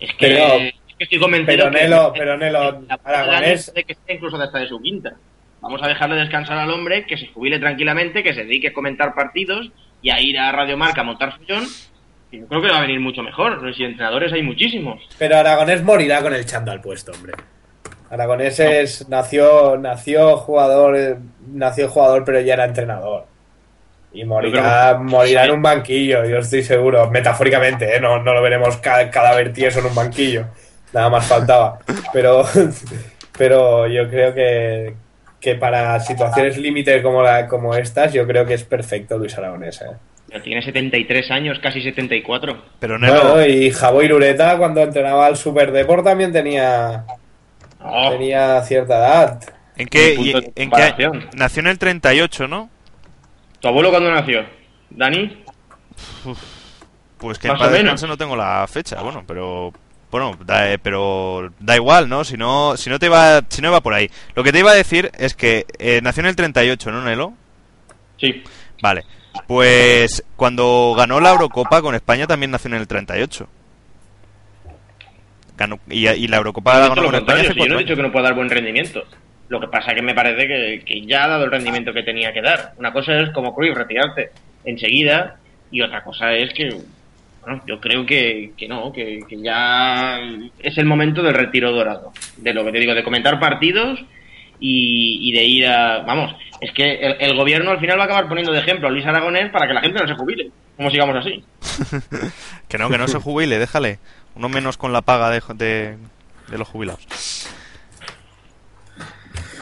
[0.00, 3.84] es que, Pero- es que estoy convencido pero que Nelo- pero Nelo, la Aragonés- de
[3.84, 5.14] que esté incluso hasta de su quinta.
[5.60, 9.14] Vamos a dejarle descansar al hombre, que se jubile tranquilamente, que se dedique a comentar
[9.14, 9.70] partidos
[10.02, 11.64] y a ir a Radio Marca a montar sillón.
[12.30, 13.60] Y yo creo que va a venir mucho mejor.
[13.74, 15.00] Si entrenadores hay muchísimos.
[15.18, 17.32] Pero Aragonés morirá con el chando al puesto, hombre.
[18.10, 21.16] Aragonés es, nació, nació jugador, eh,
[21.48, 23.26] nació jugador, pero ya era entrenador.
[24.12, 27.10] Y morirá, que- morirá en un banquillo, yo estoy seguro.
[27.10, 28.00] Metafóricamente, ¿eh?
[28.00, 30.46] no, no lo veremos ca- cadáver tieso en un banquillo.
[30.92, 31.78] Nada más faltaba.
[32.12, 32.44] Pero,
[33.38, 34.94] pero yo creo que,
[35.40, 39.80] que para situaciones límite como, la, como estas, yo creo que es perfecto Luis Aragonés.
[39.82, 39.96] ¿eh?
[40.28, 42.62] Pero tiene 73 años, casi 74.
[42.80, 47.04] Pero Nelo, Bueno, y Javo Irureta cuando entrenaba al Super Deport también tenía,
[47.80, 49.40] No, tenía cierta edad.
[49.76, 51.28] ¿en qué, y- en qué comparación.
[51.36, 52.68] nació en el 38, ¿no?
[53.60, 54.44] ¿Tu abuelo cuándo nació?
[54.90, 55.44] ¿Dani?
[57.18, 57.82] Pues que Más en paz o menos.
[57.84, 59.72] descanse no tengo la fecha, bueno, pero
[60.10, 62.24] bueno, da, eh, pero da igual, ¿no?
[62.24, 64.10] Si no si no te va si no va por ahí.
[64.34, 67.34] Lo que te iba a decir es que eh, nació en el 38, ¿no, Nelo?
[68.16, 68.42] Sí.
[68.80, 69.04] Vale.
[69.46, 73.48] Pues cuando ganó la Eurocopa con España también nació en el 38.
[75.56, 77.96] Ganó, y, y la Eurocopa la ganó con España hace si yo no he dicho
[77.96, 79.04] que no pueda dar buen rendimiento.
[79.48, 82.32] Lo que pasa que me parece que, que ya ha dado el rendimiento que tenía
[82.32, 82.74] que dar.
[82.76, 84.30] Una cosa es como Cruyff retirarte
[84.64, 85.36] enseguida
[85.70, 86.68] y otra cosa es que,
[87.48, 90.18] bueno, yo creo que, que no, que, que ya
[90.58, 92.12] es el momento del retiro dorado.
[92.36, 94.00] De lo que te digo, de comentar partidos
[94.60, 96.00] y, y de ir a...
[96.00, 98.90] Vamos, es que el, el gobierno al final va a acabar poniendo de ejemplo a
[98.90, 100.50] Luis Aragonés para que la gente no se jubile.
[100.76, 101.42] Como sigamos así.
[102.68, 103.98] Que no, que no se jubile, déjale.
[104.34, 105.96] Uno menos con la paga de, de,
[106.50, 107.06] de los jubilados.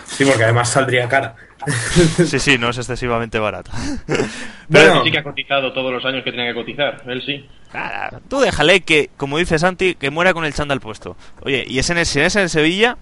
[0.06, 1.36] Sí, porque además saldría cara.
[2.26, 3.72] Sí, sí, no es excesivamente barata.
[4.68, 7.48] Bueno, Sí que ha cotizado todos los años que tenía que cotizar, él sí.
[7.72, 11.16] Nada, tú déjale que, como dice Santi, que muera con el chándal puesto.
[11.42, 12.96] Oye, y es en el, si es en el Sevilla,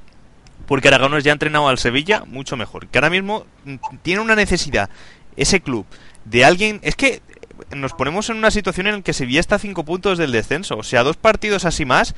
[0.67, 2.89] porque Aragonés ya ha entrenado al Sevilla, mucho mejor.
[2.89, 4.91] Que ahora mismo mm, tiene una necesidad,
[5.37, 5.87] ese club,
[6.25, 6.81] de alguien...
[6.83, 7.23] Es que
[7.75, 10.77] nos ponemos en una situación en la que Sevilla está a 5 puntos del descenso.
[10.77, 12.15] O sea, dos partidos así más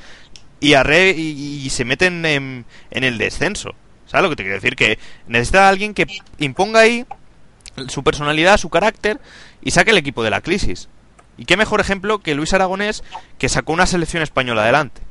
[0.59, 3.75] y, arre, y, y se meten en, en el descenso.
[4.07, 4.75] ¿Sabes lo que te quiero decir?
[4.75, 4.97] Que
[5.27, 6.07] necesita a alguien que
[6.39, 7.05] imponga ahí
[7.89, 9.19] su personalidad, su carácter
[9.61, 10.89] y saque el equipo de la crisis.
[11.37, 13.03] Y qué mejor ejemplo que Luis Aragonés,
[13.37, 15.01] que sacó una selección española adelante.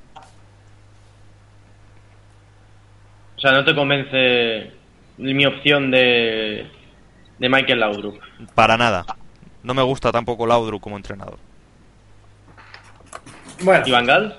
[3.37, 4.73] O sea, no te convence
[5.19, 6.67] mi opción de,
[7.39, 8.19] de Michael Laudrup.
[8.55, 9.05] Para nada.
[9.63, 11.39] No me gusta tampoco Laudrup como entrenador.
[13.61, 14.39] bueno, ¿Y Van Gaal?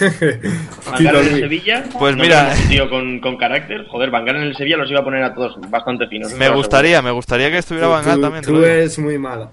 [0.00, 1.40] Van Gaal en el.
[1.40, 1.84] Sevilla.
[1.98, 3.86] Pues ¿No mira- un tío con, con carácter.
[3.88, 6.32] Joder, Van Gaal en el Sevilla los iba a poner a todos bastante finos.
[6.32, 8.44] Me gustaría, me gustaría que estuviera Van Gaal tú, también.
[8.44, 9.50] tú eres muy malo.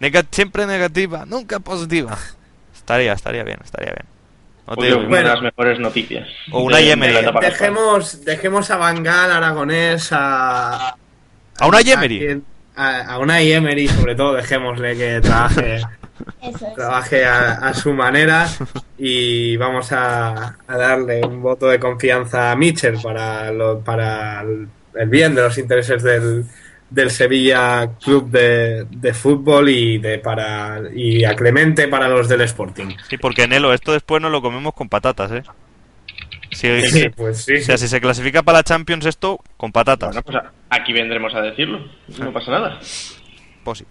[0.00, 2.16] Nega- siempre negativa, nunca positiva.
[2.74, 4.06] Estaría, estaría bien, estaría bien.
[4.66, 5.28] No te digo- una Bueno.
[5.28, 6.28] de las mejores noticias.
[6.50, 7.32] O una de-.
[7.40, 10.96] Dejemos, dejemos a Bangal, Aragonés, a.
[11.60, 12.42] A una Emery.
[12.76, 15.80] A, a una Emery, sobre todo, dejémosle que trabaje,
[16.42, 18.48] Eso trabaje a, a su manera
[18.98, 24.68] y vamos a, a darle un voto de confianza a Mitchell para, lo- para el,
[24.94, 26.44] el bien de los intereses del,
[26.90, 32.42] del Sevilla Club de, de Fútbol y, de para, y a Clemente para los del
[32.42, 32.88] Sporting.
[33.08, 35.42] Sí, porque Nelo, esto después nos lo comemos con patatas, ¿eh?
[36.52, 37.54] Si, Sí, pues sí.
[37.56, 40.10] o sea, si se clasifica para la Champions esto, con patatas.
[40.14, 40.36] Bueno, pues
[40.70, 41.86] aquí vendremos a decirlo.
[42.18, 42.78] No pasa nada.
[43.64, 43.86] Pues sí.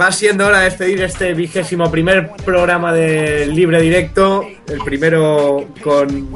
[0.00, 4.44] Va siendo hora de despedir este vigésimo primer programa de libre directo.
[4.66, 6.30] El primero con,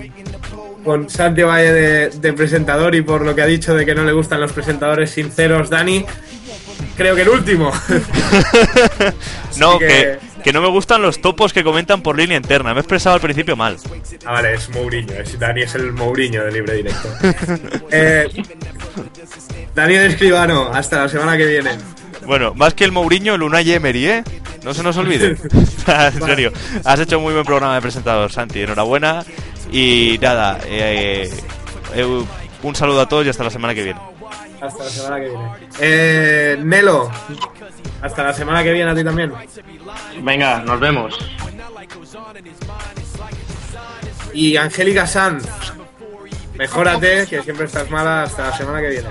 [0.85, 4.05] con Santi Valle de, de presentador y por lo que ha dicho de que no
[4.05, 6.05] le gustan los presentadores sinceros, Dani.
[6.97, 7.73] Creo que el último.
[9.59, 12.73] No, que, que no me gustan los topos que comentan por línea interna.
[12.75, 13.77] Me he expresado al principio mal.
[14.25, 15.15] Ah, vale, es Mourinho.
[15.15, 17.09] Es, Dani es el Mourinho de libre directo.
[17.91, 18.29] eh,
[19.75, 21.71] Daniel Escribano, hasta la semana que viene.
[22.27, 24.25] Bueno, más que el Mourinho, el Unai Emery, ¿eh?
[24.65, 25.29] No se nos olvide.
[25.87, 26.53] en serio,
[26.85, 28.61] has hecho muy buen programa de presentador, Santi.
[28.61, 29.25] Enhorabuena.
[29.71, 31.31] Y nada, eh,
[31.95, 32.25] eh,
[32.63, 34.01] un saludo a todos y hasta la semana que viene.
[34.61, 35.51] Hasta la semana que viene.
[35.81, 37.11] Eh, Nelo,
[38.03, 39.33] hasta la semana que viene a ti también.
[40.23, 41.19] Venga, nos vemos.
[44.33, 45.47] Y Angélica Sanz,
[46.55, 48.25] mejórate, que siempre estás mala.
[48.25, 49.09] Hasta la semana que viene.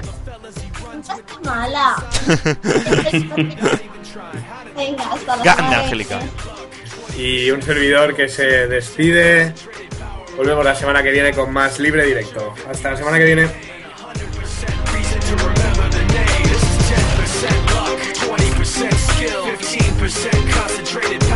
[1.44, 1.96] Mala.
[4.76, 6.20] Venga, hasta la que Angélica.
[7.18, 9.54] Y un servidor que se despide.
[10.38, 12.54] Volvemos la semana que viene con más libre directo.
[12.70, 13.77] Hasta la semana que viene.
[19.28, 21.27] 15% concentrated